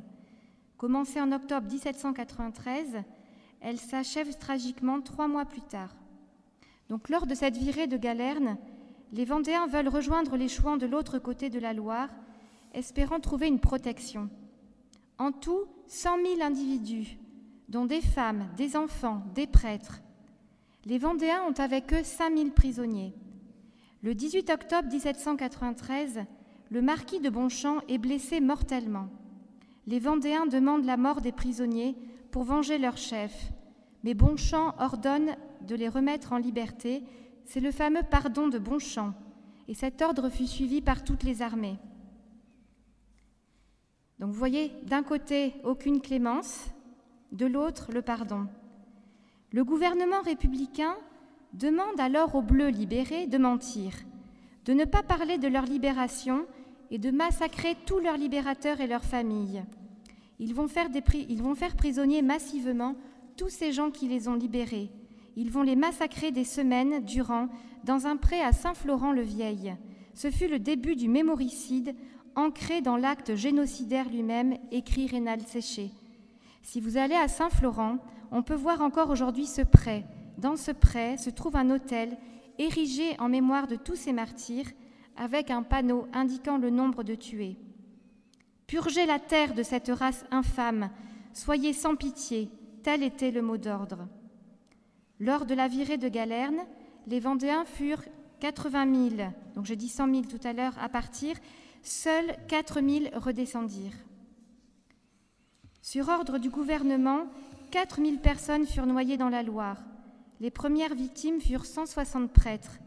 Commencée 0.78 1.20
en 1.20 1.30
octobre 1.30 1.68
1793, 1.70 3.02
elle 3.60 3.78
s'achève 3.78 4.34
tragiquement 4.38 5.00
trois 5.02 5.28
mois 5.28 5.44
plus 5.44 5.60
tard. 5.60 5.94
Donc, 6.88 7.10
lors 7.10 7.26
de 7.26 7.34
cette 7.34 7.56
virée 7.56 7.86
de 7.86 7.98
Galerne, 7.98 8.56
les 9.12 9.26
Vendéens 9.26 9.66
veulent 9.66 9.88
rejoindre 9.88 10.36
les 10.36 10.48
Chouans 10.48 10.78
de 10.78 10.86
l'autre 10.86 11.18
côté 11.18 11.50
de 11.50 11.58
la 11.58 11.74
Loire, 11.74 12.08
espérant 12.72 13.20
trouver 13.20 13.48
une 13.48 13.60
protection. 13.60 14.30
En 15.18 15.32
tout, 15.32 15.64
100 15.88 16.16
000 16.36 16.42
individus, 16.42 17.18
dont 17.68 17.84
des 17.84 18.00
femmes, 18.00 18.48
des 18.56 18.76
enfants, 18.76 19.22
des 19.34 19.46
prêtres. 19.46 20.00
Les 20.86 20.98
Vendéens 20.98 21.42
ont 21.42 21.60
avec 21.60 21.92
eux 21.92 22.02
5 22.02 22.36
000 22.36 22.50
prisonniers. 22.50 23.12
Le 24.06 24.14
18 24.14 24.50
octobre 24.50 24.88
1793, 24.88 26.26
le 26.70 26.80
marquis 26.80 27.18
de 27.18 27.28
Bonchamp 27.28 27.80
est 27.88 27.98
blessé 27.98 28.38
mortellement. 28.38 29.08
Les 29.88 29.98
Vendéens 29.98 30.46
demandent 30.46 30.84
la 30.84 30.96
mort 30.96 31.20
des 31.20 31.32
prisonniers 31.32 31.96
pour 32.30 32.44
venger 32.44 32.78
leur 32.78 32.98
chef, 32.98 33.50
mais 34.04 34.14
Bonchamp 34.14 34.76
ordonne 34.78 35.34
de 35.62 35.74
les 35.74 35.88
remettre 35.88 36.32
en 36.32 36.36
liberté. 36.36 37.02
C'est 37.46 37.58
le 37.58 37.72
fameux 37.72 38.04
pardon 38.08 38.46
de 38.46 38.60
Bonchamp, 38.60 39.12
et 39.66 39.74
cet 39.74 40.00
ordre 40.02 40.28
fut 40.28 40.46
suivi 40.46 40.80
par 40.80 41.02
toutes 41.02 41.24
les 41.24 41.42
armées. 41.42 41.80
Donc 44.20 44.30
vous 44.30 44.38
voyez, 44.38 44.70
d'un 44.84 45.02
côté, 45.02 45.54
aucune 45.64 46.00
clémence, 46.00 46.68
de 47.32 47.46
l'autre, 47.46 47.90
le 47.92 48.02
pardon. 48.02 48.46
Le 49.50 49.64
gouvernement 49.64 50.22
républicain 50.22 50.94
demande 51.52 51.98
alors 51.98 52.34
aux 52.34 52.42
Bleus 52.42 52.68
libérés 52.68 53.26
de 53.26 53.38
mentir, 53.38 53.92
de 54.64 54.72
ne 54.72 54.84
pas 54.84 55.02
parler 55.02 55.38
de 55.38 55.48
leur 55.48 55.64
libération 55.64 56.46
et 56.90 56.98
de 56.98 57.10
massacrer 57.10 57.76
tous 57.86 57.98
leurs 57.98 58.16
libérateurs 58.16 58.80
et 58.80 58.86
leurs 58.86 59.04
familles. 59.04 59.64
Ils 60.38 60.54
vont, 60.54 60.68
faire 60.68 61.76
prisonniers 61.76 62.22
massivement 62.22 62.94
tous 63.36 63.48
ces 63.48 63.72
gens 63.72 63.90
qui 63.90 64.08
les 64.08 64.28
ont 64.28 64.34
libérés. 64.34 64.90
Ils 65.36 65.50
vont 65.50 65.62
les 65.62 65.76
massacrer 65.76 66.30
des 66.30 66.44
semaines 66.44 67.04
durant 67.04 67.48
dans 67.84 68.06
un 68.06 68.16
pré 68.16 68.40
à 68.40 68.52
Saint-Florent-le-Vieil. 68.52 69.76
Ce 70.14 70.30
fut 70.30 70.48
le 70.48 70.58
début 70.58 70.96
du 70.96 71.08
mémoricide 71.08 71.94
ancré 72.34 72.82
dans 72.82 72.96
l'acte 72.96 73.34
génocidaire 73.34 74.08
lui-même, 74.10 74.56
écrit 74.70 75.06
Rénal 75.06 75.40
Séché. 75.40 75.90
Si 76.62 76.80
vous 76.80 76.96
allez 76.98 77.14
à 77.14 77.28
Saint-Florent, 77.28 77.98
on 78.30 78.42
peut 78.42 78.54
voir 78.54 78.82
encore 78.82 79.10
aujourd'hui 79.10 79.46
ce 79.46 79.62
pré. 79.62 80.04
Dans 80.38 80.56
ce 80.56 80.70
pré 80.70 81.16
se 81.16 81.30
trouve 81.30 81.56
un 81.56 81.70
hôtel 81.70 82.16
érigé 82.58 83.18
en 83.18 83.28
mémoire 83.28 83.66
de 83.66 83.76
tous 83.76 83.96
ces 83.96 84.12
martyrs, 84.12 84.66
avec 85.16 85.50
un 85.50 85.62
panneau 85.62 86.06
indiquant 86.12 86.58
le 86.58 86.70
nombre 86.70 87.02
de 87.02 87.14
tués. 87.14 87.56
Purgez 88.66 89.06
la 89.06 89.18
terre 89.18 89.54
de 89.54 89.62
cette 89.62 89.88
race 89.88 90.24
infâme, 90.30 90.90
soyez 91.32 91.72
sans 91.72 91.96
pitié, 91.96 92.50
tel 92.82 93.02
était 93.02 93.30
le 93.30 93.42
mot 93.42 93.56
d'ordre. 93.56 94.08
Lors 95.20 95.46
de 95.46 95.54
la 95.54 95.68
virée 95.68 95.96
de 95.96 96.08
Galerne, 96.08 96.60
les 97.06 97.20
Vendéens 97.20 97.64
furent 97.64 98.04
80 98.40 99.10
000, 99.16 99.30
donc 99.54 99.64
je 99.64 99.74
dis 99.74 99.88
100 99.88 100.12
000 100.12 100.22
tout 100.24 100.40
à 100.46 100.52
l'heure, 100.52 100.76
à 100.80 100.88
partir, 100.88 101.36
seuls 101.82 102.36
4 102.48 102.82
000 102.82 103.18
redescendirent. 103.18 103.96
Sur 105.80 106.08
ordre 106.08 106.38
du 106.38 106.50
gouvernement, 106.50 107.26
4 107.70 108.02
000 108.02 108.16
personnes 108.18 108.66
furent 108.66 108.86
noyées 108.86 109.16
dans 109.16 109.28
la 109.30 109.42
Loire. 109.42 109.78
Les 110.38 110.50
premières 110.50 110.94
victimes 110.94 111.40
furent 111.40 111.64
160 111.64 112.30
prêtres. 112.30 112.78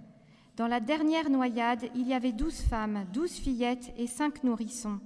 Dans 0.55 0.67
la 0.67 0.79
dernière 0.79 1.29
noyade, 1.31 1.89
il 1.95 2.07
y 2.07 2.13
avait 2.13 2.31
12 2.31 2.61
femmes, 2.61 3.05
12 3.11 3.31
fillettes 3.31 3.91
et 3.97 4.05
5 4.05 4.43
nourrissons. 4.43 4.99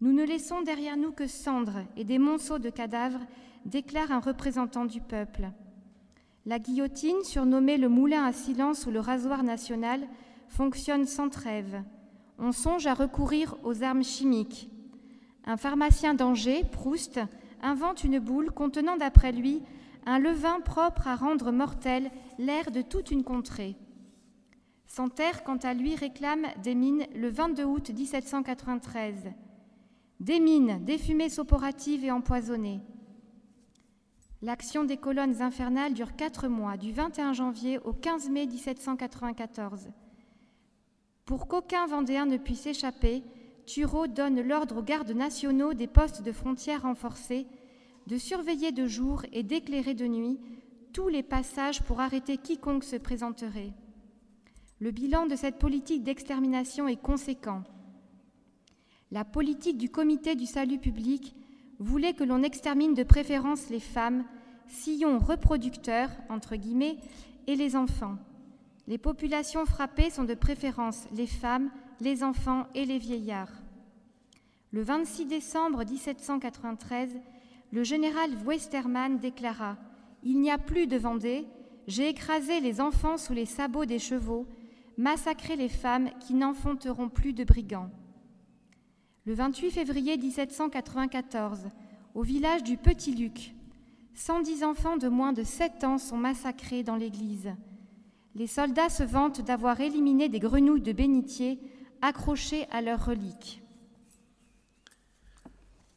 Nous 0.00 0.12
ne 0.12 0.24
laissons 0.24 0.62
derrière 0.62 0.96
nous 0.96 1.12
que 1.12 1.26
cendres 1.28 1.84
et 1.96 2.04
des 2.04 2.18
monceaux 2.18 2.58
de 2.58 2.70
cadavres, 2.70 3.20
déclare 3.66 4.10
un 4.10 4.20
représentant 4.20 4.84
du 4.84 5.00
peuple. 5.00 5.50
La 6.44 6.58
guillotine, 6.58 7.22
surnommée 7.22 7.76
le 7.76 7.88
moulin 7.88 8.24
à 8.24 8.32
silence 8.32 8.86
ou 8.86 8.90
le 8.90 9.00
rasoir 9.00 9.44
national, 9.44 10.08
fonctionne 10.48 11.04
sans 11.04 11.28
trêve. 11.28 11.82
On 12.38 12.50
songe 12.52 12.86
à 12.86 12.94
recourir 12.94 13.56
aux 13.62 13.82
armes 13.82 14.04
chimiques. 14.04 14.70
Un 15.44 15.56
pharmacien 15.56 16.14
d'Angers, 16.14 16.64
Proust, 16.64 17.20
invente 17.62 18.02
une 18.02 18.18
boule 18.18 18.50
contenant, 18.50 18.96
d'après 18.96 19.32
lui, 19.32 19.62
un 20.08 20.18
levain 20.18 20.60
propre 20.60 21.06
à 21.06 21.16
rendre 21.16 21.52
mortel 21.52 22.10
l'air 22.38 22.70
de 22.70 22.80
toute 22.80 23.10
une 23.10 23.24
contrée. 23.24 23.76
Santerre, 24.86 25.44
quant 25.44 25.58
à 25.58 25.74
lui, 25.74 25.94
réclame 25.96 26.46
des 26.62 26.74
mines 26.74 27.04
le 27.14 27.28
22 27.28 27.64
août 27.64 27.90
1793. 27.90 29.26
Des 30.20 30.40
mines, 30.40 30.82
des 30.82 30.96
fumées 30.96 31.28
soporatives 31.28 32.06
et 32.06 32.10
empoisonnées. 32.10 32.80
L'action 34.40 34.84
des 34.84 34.96
colonnes 34.96 35.42
infernales 35.42 35.92
dure 35.92 36.16
quatre 36.16 36.48
mois, 36.48 36.78
du 36.78 36.90
21 36.90 37.34
janvier 37.34 37.78
au 37.80 37.92
15 37.92 38.30
mai 38.30 38.46
1794. 38.46 39.90
Pour 41.26 41.48
qu'aucun 41.48 41.86
Vendéen 41.86 42.24
ne 42.24 42.38
puisse 42.38 42.64
échapper, 42.64 43.24
Thureau 43.66 44.06
donne 44.06 44.40
l'ordre 44.40 44.78
aux 44.78 44.82
gardes 44.82 45.10
nationaux 45.10 45.74
des 45.74 45.86
postes 45.86 46.22
de 46.22 46.32
frontières 46.32 46.82
renforcés 46.82 47.46
de 48.08 48.16
surveiller 48.16 48.72
de 48.72 48.86
jour 48.86 49.22
et 49.34 49.42
d'éclairer 49.42 49.92
de 49.92 50.06
nuit 50.06 50.40
tous 50.94 51.08
les 51.08 51.22
passages 51.22 51.82
pour 51.82 52.00
arrêter 52.00 52.38
quiconque 52.38 52.84
se 52.84 52.96
présenterait. 52.96 53.74
Le 54.80 54.90
bilan 54.92 55.26
de 55.26 55.36
cette 55.36 55.58
politique 55.58 56.04
d'extermination 56.04 56.88
est 56.88 57.00
conséquent. 57.00 57.64
La 59.10 59.26
politique 59.26 59.76
du 59.76 59.90
Comité 59.90 60.36
du 60.36 60.46
salut 60.46 60.78
public 60.78 61.36
voulait 61.80 62.14
que 62.14 62.24
l'on 62.24 62.42
extermine 62.42 62.94
de 62.94 63.02
préférence 63.02 63.68
les 63.68 63.78
femmes, 63.78 64.24
sillons 64.68 65.18
reproducteurs, 65.18 66.10
entre 66.30 66.56
guillemets, 66.56 66.96
et 67.46 67.56
les 67.56 67.76
enfants. 67.76 68.16
Les 68.86 68.98
populations 68.98 69.66
frappées 69.66 70.08
sont 70.08 70.24
de 70.24 70.34
préférence 70.34 71.06
les 71.14 71.26
femmes, 71.26 71.70
les 72.00 72.24
enfants 72.24 72.68
et 72.74 72.86
les 72.86 72.98
vieillards. 72.98 73.52
Le 74.70 74.80
26 74.80 75.26
décembre 75.26 75.84
1793, 75.84 77.14
le 77.70 77.84
général 77.84 78.30
Westermann 78.46 79.18
déclara 79.18 79.76
Il 80.22 80.40
n'y 80.40 80.50
a 80.50 80.58
plus 80.58 80.86
de 80.86 80.96
Vendée, 80.96 81.46
j'ai 81.86 82.08
écrasé 82.08 82.60
les 82.60 82.80
enfants 82.80 83.16
sous 83.16 83.32
les 83.32 83.46
sabots 83.46 83.84
des 83.84 83.98
chevaux, 83.98 84.46
massacré 84.96 85.56
les 85.56 85.68
femmes 85.68 86.10
qui 86.20 86.34
n'enfanteront 86.34 87.08
plus 87.08 87.32
de 87.32 87.44
brigands. 87.44 87.90
Le 89.24 89.34
28 89.34 89.70
février 89.70 90.16
1794, 90.16 91.66
au 92.14 92.22
village 92.22 92.62
du 92.62 92.76
Petit 92.76 93.14
Luc, 93.14 93.54
110 94.14 94.64
enfants 94.64 94.96
de 94.96 95.08
moins 95.08 95.32
de 95.32 95.42
7 95.42 95.84
ans 95.84 95.98
sont 95.98 96.16
massacrés 96.16 96.82
dans 96.82 96.96
l'église. 96.96 97.52
Les 98.34 98.46
soldats 98.46 98.88
se 98.88 99.02
vantent 99.02 99.42
d'avoir 99.42 99.80
éliminé 99.80 100.28
des 100.28 100.40
grenouilles 100.40 100.80
de 100.80 100.92
bénitier 100.92 101.60
accrochées 102.02 102.66
à 102.70 102.80
leurs 102.80 103.04
reliques. 103.04 103.62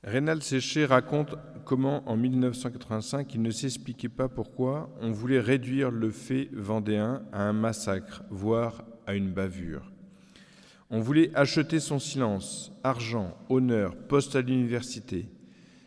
Rénal 0.03 0.41
Séché 0.41 0.85
raconte 0.85 1.35
comment, 1.63 2.07
en 2.09 2.17
1985, 2.17 3.33
il 3.33 3.41
ne 3.41 3.51
s'expliquait 3.51 4.09
pas 4.09 4.27
pourquoi 4.27 4.89
on 5.01 5.11
voulait 5.11 5.39
réduire 5.39 5.91
le 5.91 6.09
fait 6.09 6.49
vendéen 6.53 7.23
à 7.31 7.43
un 7.43 7.53
massacre, 7.53 8.23
voire 8.29 8.83
à 9.07 9.15
une 9.15 9.31
bavure. 9.31 9.91
On 10.89 10.99
voulait 10.99 11.31
acheter 11.35 11.79
son 11.79 11.99
silence, 11.99 12.73
argent, 12.83 13.37
honneur, 13.49 13.95
poste 13.95 14.35
à 14.35 14.41
l'université. 14.41 15.29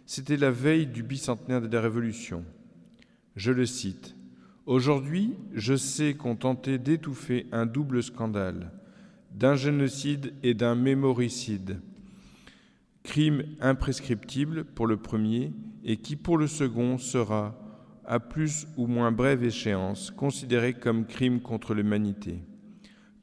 C'était 0.06 0.36
la 0.36 0.50
veille 0.50 0.86
du 0.86 1.02
bicentenaire 1.02 1.60
de 1.60 1.68
la 1.68 1.80
Révolution. 1.80 2.44
Je 3.36 3.52
le 3.52 3.66
cite. 3.66 4.16
Aujourd'hui, 4.66 5.34
je 5.52 5.76
sais 5.76 6.14
qu'on 6.14 6.36
tentait 6.36 6.78
d'étouffer 6.78 7.46
un 7.52 7.66
double 7.66 8.02
scandale, 8.02 8.72
d'un 9.32 9.56
génocide 9.56 10.32
et 10.42 10.54
d'un 10.54 10.74
mémoricide. 10.74 11.80
Crime 13.04 13.44
imprescriptible 13.60 14.64
pour 14.64 14.86
le 14.86 14.96
premier 14.96 15.52
et 15.84 15.98
qui 15.98 16.16
pour 16.16 16.38
le 16.38 16.46
second 16.46 16.98
sera, 16.98 17.54
à 18.06 18.18
plus 18.18 18.66
ou 18.76 18.86
moins 18.86 19.12
brève 19.12 19.44
échéance, 19.44 20.10
considéré 20.10 20.72
comme 20.72 21.06
crime 21.06 21.40
contre 21.40 21.74
l'humanité. 21.74 22.40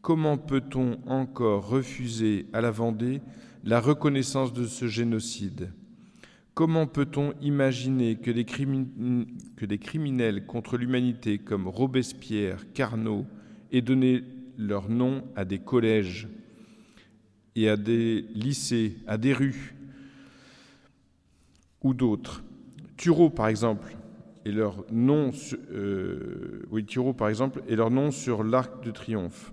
Comment 0.01 0.37
peut-on 0.37 0.99
encore 1.07 1.67
refuser 1.67 2.45
à 2.53 2.61
la 2.61 2.71
Vendée 2.71 3.21
la 3.63 3.79
reconnaissance 3.79 4.53
de 4.53 4.65
ce 4.65 4.87
génocide? 4.87 5.73
Comment 6.53 6.85
peut-on 6.85 7.33
imaginer 7.41 8.17
que 8.17 8.29
des, 8.29 8.45
criminels 8.45 10.45
contre 10.45 10.77
l'humanité 10.77 11.39
comme 11.39 11.67
Robespierre, 11.67 12.71
Carnot 12.73 13.25
aient 13.71 13.81
donné 13.81 14.23
leur 14.57 14.89
nom 14.89 15.23
à 15.35 15.43
des 15.43 15.59
collèges? 15.59 16.27
Et 17.55 17.69
à 17.69 17.77
des 17.77 18.25
lycées, 18.33 18.97
à 19.07 19.17
des 19.17 19.33
rues 19.33 19.75
ou 21.83 21.93
d'autres 21.93 22.43
Thureau, 23.01 23.31
par 23.31 23.47
exemple, 23.47 23.97
et 24.45 24.51
leur 24.51 24.85
nom, 24.91 25.31
euh, 25.71 26.61
par 27.17 27.29
exemple, 27.29 27.63
et 27.67 27.75
leur 27.75 27.89
nom 27.89 28.11
sur 28.11 28.43
l'arc 28.43 28.83
de 28.83 28.91
triomphe. 28.91 29.51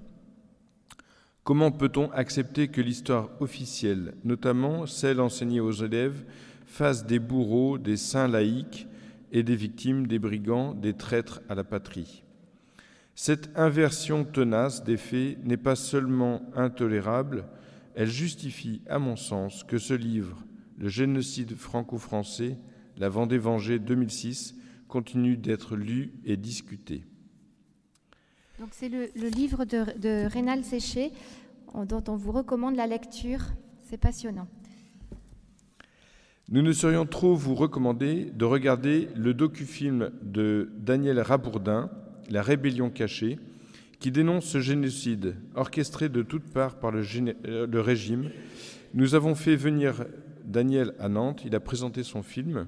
Comment 1.45 1.71
peut-on 1.71 2.11
accepter 2.11 2.69
que 2.69 2.83
l'histoire 2.83 3.31
officielle, 3.41 4.13
notamment 4.23 4.85
celle 4.85 5.19
enseignée 5.19 5.61
aux 5.61 5.73
élèves, 5.73 6.27
fasse 6.67 7.07
des 7.07 7.19
bourreaux, 7.19 7.79
des 7.79 7.97
saints 7.97 8.29
laïcs 8.29 8.87
et 9.33 9.43
des 9.43 9.57
victimes, 9.57 10.07
des 10.07 10.19
brigands, 10.19 10.75
des 10.75 10.93
traîtres 10.93 11.41
à 11.49 11.55
la 11.55 11.65
patrie? 11.65 12.23
Cette 13.15 13.49
inversion 13.57 14.25
tenace 14.25 14.85
des 14.85 14.99
faits 14.99 15.43
n'est 15.43 15.57
pas 15.57 15.75
seulement 15.75 16.43
intolérable, 16.55 17.45
elle 17.99 18.09
justifie, 18.09 18.81
à 18.89 19.01
mon 19.01 19.17
sens, 19.17 19.65
que 19.65 19.77
ce 19.77 19.93
livre, 19.93 20.45
Le 20.79 20.89
génocide 20.89 21.57
franco-français, 21.57 22.57
La 22.97 23.09
Vendée 23.09 23.39
vengée 23.39 23.81
2006, 23.81 24.55
continue 24.87 25.37
d'être 25.37 25.75
lu 25.75 26.13
et 26.25 26.37
discuté. 26.37 27.05
Donc 28.61 28.69
c'est 28.71 28.89
le, 28.89 29.11
livre 29.29 29.65
de, 29.65 29.99
de 29.99 30.27
Rénal 30.29 30.63
Séché 30.63 31.11
dont 31.75 32.05
on 32.07 32.15
vous 32.15 32.31
recommande 32.31 32.77
la 32.77 32.87
lecture. 32.87 33.41
C'est 33.83 33.99
passionnant. 33.99 34.47
Nous 36.51 36.63
ne 36.63 36.71
serions 36.71 37.05
trop 37.05 37.35
vous 37.35 37.57
recommander 37.57 38.27
de 38.27 38.45
regarder 38.45 39.09
le 39.17 39.35
docu-film 39.35 40.13
de 40.23 40.71
Daniel 40.77 41.19
Rabourdin, 41.19 41.91
La 42.31 42.43
rébellion 42.43 42.91
cachée, 42.91 43.41
qui 43.99 44.11
dénonce 44.11 44.45
ce 44.47 44.61
génocide 44.61 45.37
orchestré 45.55 46.09
de 46.09 46.23
toutes 46.23 46.51
parts 46.53 46.79
par 46.79 46.91
le, 46.91 47.03
euh, 47.47 47.67
le 47.67 47.81
régime. 47.81 48.31
Nous 48.95 49.15
avons 49.15 49.35
fait 49.35 49.57
venir 49.57 50.05
Daniel 50.45 50.95
à 50.99 51.09
Nantes, 51.09 51.43
il 51.45 51.55
a 51.55 51.61
présenté 51.61 52.03
son 52.03 52.23
film. 52.23 52.67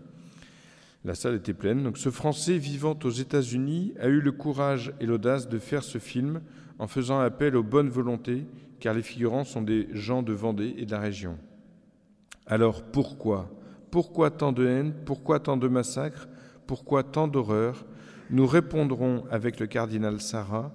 La 1.04 1.14
salle 1.14 1.36
était 1.36 1.54
pleine. 1.54 1.82
Donc, 1.82 1.96
ce 1.96 2.10
Français 2.10 2.58
vivant 2.58 2.98
aux 3.02 3.10
États-Unis 3.10 3.94
a 3.98 4.08
eu 4.08 4.20
le 4.20 4.32
courage 4.32 4.92
et 5.00 5.06
l'audace 5.06 5.48
de 5.48 5.58
faire 5.58 5.82
ce 5.82 5.98
film 5.98 6.42
en 6.78 6.88
faisant 6.88 7.20
appel 7.20 7.56
aux 7.56 7.62
bonnes 7.62 7.88
volontés, 7.88 8.46
car 8.80 8.94
les 8.94 9.02
figurants 9.02 9.44
sont 9.44 9.62
des 9.62 9.88
gens 9.92 10.22
de 10.22 10.32
Vendée 10.32 10.74
et 10.76 10.84
de 10.84 10.90
la 10.90 11.00
région. 11.00 11.38
Alors 12.46 12.82
pourquoi? 12.82 13.50
Pourquoi 13.90 14.30
tant 14.30 14.52
de 14.52 14.66
haine? 14.66 14.92
Pourquoi 15.06 15.40
tant 15.40 15.56
de 15.56 15.68
massacres? 15.68 16.28
Pourquoi 16.66 17.02
tant 17.02 17.28
d'horreurs? 17.28 17.86
Nous 18.30 18.46
répondrons 18.46 19.24
avec 19.30 19.58
le 19.58 19.66
cardinal 19.66 20.20
Sarah. 20.20 20.72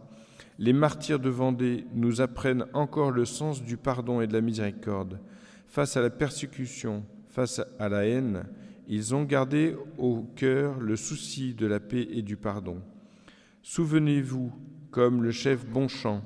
Les 0.57 0.73
martyrs 0.73 1.19
de 1.19 1.29
Vendée 1.29 1.85
nous 1.93 2.21
apprennent 2.21 2.65
encore 2.73 3.11
le 3.11 3.25
sens 3.25 3.63
du 3.63 3.75
pardon 3.75 4.21
et 4.21 4.27
de 4.27 4.33
la 4.33 4.41
miséricorde. 4.41 5.19
Face 5.67 5.97
à 5.97 6.01
la 6.01 6.09
persécution, 6.09 7.03
face 7.27 7.61
à 7.79 7.89
la 7.89 8.05
haine, 8.05 8.45
ils 8.87 9.13
ont 9.15 9.23
gardé 9.23 9.75
au 9.97 10.21
cœur 10.35 10.79
le 10.79 10.95
souci 10.95 11.53
de 11.53 11.65
la 11.65 11.79
paix 11.79 12.07
et 12.09 12.21
du 12.21 12.37
pardon. 12.37 12.81
Souvenez-vous, 13.63 14.53
comme 14.91 15.23
le 15.23 15.31
chef 15.31 15.65
Bonchamp, 15.65 16.21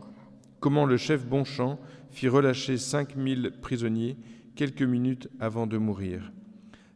comment 0.60 0.86
le 0.86 0.98
chef 0.98 1.26
Bonchamp 1.26 1.80
fit 2.12 2.28
relâcher 2.28 2.78
5000 2.78 3.54
prisonniers 3.62 4.18
quelques 4.56 4.84
minutes 4.84 5.30
avant 5.40 5.66
de 5.66 5.78
mourir. 5.78 6.32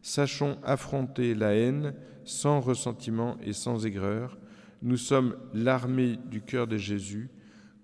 Sachons 0.01 0.57
affronter 0.63 1.33
la 1.33 1.55
haine 1.55 1.93
sans 2.25 2.59
ressentiment 2.59 3.37
et 3.41 3.53
sans 3.53 3.85
aigreur. 3.85 4.37
Nous 4.85 4.97
sommes 4.97 5.37
l'armée 5.53 6.17
du 6.29 6.41
cœur 6.41 6.67
de 6.67 6.75
Jésus. 6.75 7.29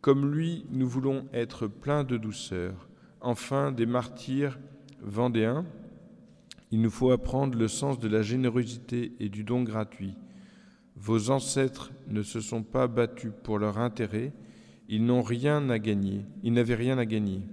Comme 0.02 0.30
lui, 0.34 0.66
nous 0.70 0.86
voulons 0.86 1.30
être 1.32 1.66
pleins 1.66 2.04
de 2.04 2.18
douceur. 2.18 2.90
Enfin, 3.22 3.72
des 3.72 3.86
martyrs 3.86 4.60
vendéens, 5.02 5.66
il 6.72 6.82
nous 6.82 6.90
faut 6.90 7.12
apprendre 7.12 7.58
le 7.58 7.70
sens 7.70 8.00
de 8.00 8.10
la 8.10 8.22
générosité 8.22 9.14
et 9.22 9.30
du 9.30 9.46
don 9.46 9.64
gratuit. 9.64 10.18
Vos 10.98 11.30
ancêtres 11.30 11.94
ne 12.10 12.22
se 12.22 12.42
sont 12.42 12.64
pas 12.64 12.88
battus 12.88 13.32
pour 13.44 13.60
leur 13.60 13.78
intérêt, 13.78 14.34
ils 14.90 15.06
n'ont 15.06 15.22
rien 15.22 15.70
à 15.70 15.80
gagner, 15.80 16.26
ils 16.44 16.52
n'avaient 16.52 16.76
rien 16.76 16.98
à 16.98 17.06
gagner. 17.06 17.44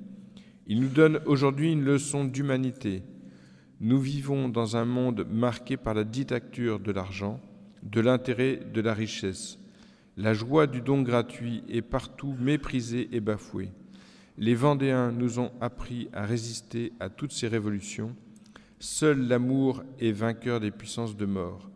Ils 0.66 0.80
nous 0.80 0.88
donnent 0.88 1.20
aujourd'hui 1.24 1.70
une 1.70 1.84
leçon 1.84 2.24
d'humanité. 2.24 3.04
Nous 3.78 4.00
vivons 4.00 4.48
dans 4.48 4.76
un 4.76 4.84
monde 4.84 5.24
marqué 5.30 5.76
par 5.76 5.94
la 5.94 6.02
dictature 6.02 6.80
de 6.80 6.90
l'argent, 6.90 7.40
de 7.90 8.00
l'intérêt, 8.00 8.60
de 8.72 8.80
la 8.80 8.94
richesse. 8.94 9.58
La 10.16 10.34
joie 10.34 10.66
du 10.66 10.80
don 10.80 11.02
gratuit 11.02 11.62
est 11.68 11.82
partout 11.82 12.34
méprisée 12.40 13.08
et 13.12 13.20
bafouée. 13.20 13.70
Les 14.38 14.54
Vendéens 14.54 15.12
nous 15.12 15.38
ont 15.38 15.52
appris 15.60 16.08
à 16.12 16.24
résister 16.24 16.92
à 17.00 17.08
toutes 17.08 17.32
ces 17.32 17.48
révolutions 17.48 18.14
Seul 18.78 19.26
l'amour 19.26 19.82
est 20.00 20.12
vainqueur 20.12 20.60
des 20.60 20.70
puissances 20.70 21.16
de 21.16 21.24
mort. 21.24 21.70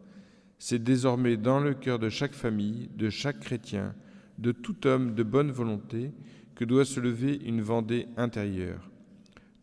C'est 0.59 0.83
désormais 0.83 1.39
dans 1.39 1.59
le 1.59 1.73
cœur 1.73 1.99
de 1.99 2.11
chaque 2.11 2.35
famille, 2.35 2.91
de 2.95 3.09
chaque 3.09 3.41
chrétien, 3.41 3.95
de 4.39 4.53
tout 4.53 4.87
homme 4.87 5.15
de 5.15 5.23
bonne 5.23 5.51
volonté 5.51 6.13
que 6.55 6.67
doit 6.67 6.85
se 6.85 7.01
lever 7.01 7.41
une 7.47 7.63
Vendée 7.63 8.07
intérieure. 8.19 8.91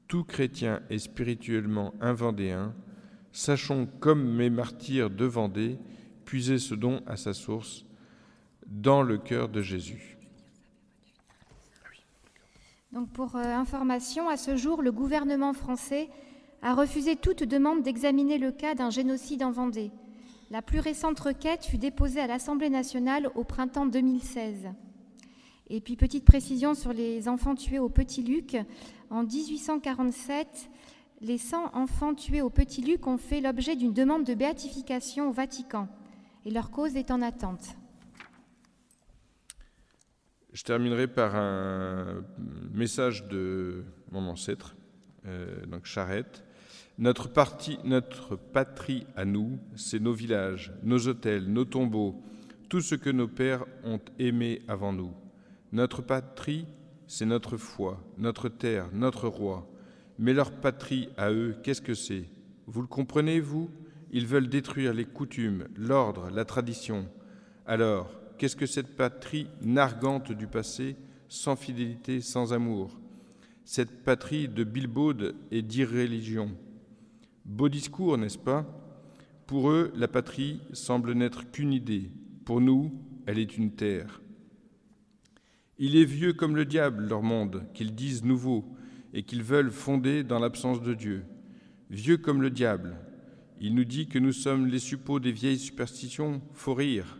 Tout 0.07 0.23
chrétien 0.23 0.81
est 0.89 0.97
spirituellement 0.97 1.93
un 2.01 2.13
Vendéen. 2.13 2.73
Sachons, 3.31 3.87
comme 3.99 4.35
mes 4.35 4.49
martyrs 4.49 5.11
de 5.11 5.25
Vendée, 5.25 5.77
puiser 6.27 6.59
ce 6.59 6.75
don 6.75 7.01
à 7.07 7.15
sa 7.15 7.33
source 7.33 7.85
dans 8.67 9.01
le 9.01 9.17
cœur 9.17 9.47
de 9.47 9.61
Jésus. 9.61 10.17
Donc 12.91 13.09
pour 13.11 13.37
euh, 13.37 13.43
information, 13.43 14.27
à 14.27 14.35
ce 14.35 14.57
jour, 14.57 14.81
le 14.81 14.91
gouvernement 14.91 15.53
français 15.53 16.09
a 16.61 16.75
refusé 16.75 17.15
toute 17.15 17.43
demande 17.43 17.81
d'examiner 17.81 18.37
le 18.39 18.51
cas 18.51 18.75
d'un 18.75 18.89
génocide 18.89 19.41
en 19.41 19.51
Vendée. 19.51 19.89
La 20.51 20.61
plus 20.61 20.81
récente 20.81 21.17
requête 21.19 21.63
fut 21.63 21.77
déposée 21.77 22.19
à 22.19 22.27
l'Assemblée 22.27 22.69
nationale 22.69 23.29
au 23.35 23.45
printemps 23.45 23.85
2016. 23.85 24.67
Et 25.69 25.79
puis, 25.79 25.95
petite 25.95 26.25
précision 26.25 26.73
sur 26.73 26.91
les 26.91 27.29
enfants 27.29 27.55
tués 27.55 27.79
au 27.79 27.89
Petit 27.89 28.23
Luc. 28.23 28.57
En 29.09 29.23
1847, 29.23 30.69
les 31.21 31.37
100 31.37 31.73
enfants 31.73 32.13
tués 32.13 32.41
au 32.41 32.49
Petit 32.49 32.81
Luc 32.81 33.07
ont 33.07 33.17
fait 33.17 33.39
l'objet 33.39 33.77
d'une 33.77 33.93
demande 33.93 34.25
de 34.25 34.33
béatification 34.33 35.29
au 35.29 35.31
Vatican. 35.31 35.87
Et 36.47 36.49
leur 36.49 36.71
cause 36.71 36.95
est 36.95 37.11
en 37.11 37.21
attente. 37.21 37.75
Je 40.53 40.63
terminerai 40.63 41.07
par 41.07 41.35
un 41.35 42.23
message 42.71 43.27
de 43.27 43.83
mon 44.13 44.29
ancêtre, 44.29 44.77
euh, 45.25 45.65
donc 45.65 45.83
Charette, 45.83 46.45
notre, 46.99 47.29
notre 47.83 48.37
patrie 48.37 49.05
à 49.17 49.25
nous, 49.25 49.59
c'est 49.75 49.99
nos 49.99 50.13
villages, 50.13 50.71
nos 50.83 51.09
hôtels, 51.09 51.51
nos 51.51 51.65
tombeaux, 51.65 52.23
tout 52.69 52.79
ce 52.79 52.95
que 52.95 53.09
nos 53.09 53.27
pères 53.27 53.65
ont 53.83 53.99
aimé 54.17 54.61
avant 54.69 54.93
nous. 54.93 55.13
Notre 55.73 56.01
patrie, 56.01 56.65
c'est 57.07 57.25
notre 57.25 57.57
foi, 57.57 58.01
notre 58.17 58.47
terre, 58.47 58.87
notre 58.93 59.27
roi. 59.27 59.69
Mais 60.17 60.31
leur 60.31 60.53
patrie 60.53 61.09
à 61.17 61.29
eux, 61.29 61.57
qu'est-ce 61.61 61.81
que 61.81 61.93
c'est? 61.93 62.23
Vous 62.67 62.79
le 62.79 62.87
comprenez, 62.87 63.41
vous? 63.41 63.69
Ils 64.11 64.25
veulent 64.25 64.49
détruire 64.49 64.93
les 64.93 65.05
coutumes, 65.05 65.67
l'ordre, 65.75 66.29
la 66.29 66.45
tradition. 66.45 67.07
Alors, 67.65 68.11
qu'est-ce 68.37 68.55
que 68.55 68.65
cette 68.65 68.95
patrie 68.95 69.47
nargante 69.61 70.31
du 70.31 70.47
passé, 70.47 70.95
sans 71.27 71.55
fidélité, 71.55 72.21
sans 72.21 72.53
amour? 72.53 72.99
Cette 73.65 74.03
patrie 74.03 74.47
de 74.47 74.63
bilbaude 74.63 75.35
et 75.51 75.61
d'irréligion 75.61 76.51
Beau 77.47 77.69
discours, 77.69 78.17
n'est-ce 78.17 78.37
pas? 78.37 78.65
Pour 79.45 79.69
eux, 79.69 79.91
la 79.95 80.09
patrie 80.09 80.59
semble 80.73 81.13
n'être 81.13 81.49
qu'une 81.49 81.71
idée. 81.71 82.11
Pour 82.43 82.59
nous, 82.59 82.93
elle 83.25 83.39
est 83.39 83.57
une 83.57 83.71
terre. 83.71 84.21
Il 85.79 85.95
est 85.95 86.05
vieux 86.05 86.33
comme 86.33 86.57
le 86.57 86.65
diable, 86.65 87.07
leur 87.07 87.21
monde, 87.21 87.63
qu'ils 87.73 87.95
disent 87.95 88.25
nouveau, 88.25 88.65
et 89.13 89.23
qu'ils 89.23 89.43
veulent 89.43 89.71
fonder 89.71 90.23
dans 90.23 90.39
l'absence 90.39 90.81
de 90.81 90.93
Dieu. 90.93 91.23
Vieux 91.89 92.17
comme 92.17 92.41
le 92.41 92.49
diable. 92.49 92.97
Il 93.59 93.73
nous 93.73 93.85
dit 93.85 94.07
que 94.07 94.19
nous 94.19 94.33
sommes 94.33 94.67
les 94.67 94.79
suppôts 94.79 95.19
des 95.19 95.31
vieilles 95.31 95.59
superstitions, 95.59 96.41
faut 96.53 96.73
rire. 96.75 97.19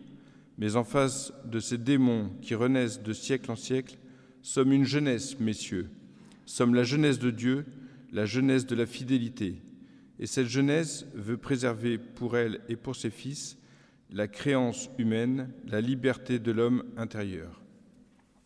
Mais 0.58 0.76
en 0.76 0.84
face 0.84 1.34
de 1.46 1.60
ces 1.60 1.78
démons 1.78 2.32
qui 2.42 2.56
renaissent 2.56 3.02
de 3.02 3.14
siècle 3.14 3.52
en 3.52 3.56
siècle, 3.56 3.98
sommes 4.42 4.72
une 4.72 4.86
jeunesse, 4.86 5.40
messieurs. 5.40 5.90
Sommes 6.46 6.76
la 6.76 6.84
jeunesse 6.84 7.20
de 7.20 7.32
Dieu, 7.32 7.66
la 8.12 8.26
jeunesse 8.26 8.66
de 8.66 8.76
la 8.76 8.86
fidélité. 8.86 9.62
Et 10.20 10.26
cette 10.26 10.48
jeunesse 10.48 11.06
veut 11.14 11.38
préserver 11.38 11.98
pour 11.98 12.38
elle 12.38 12.62
et 12.70 12.76
pour 12.76 12.96
ses 12.96 13.10
fils 13.10 13.58
la 14.12 14.28
créance 14.28 14.90
humaine, 14.98 15.50
la 15.66 15.82
liberté 15.82 16.40
de 16.40 16.52
l'homme 16.52 16.84
intérieur. 16.96 17.62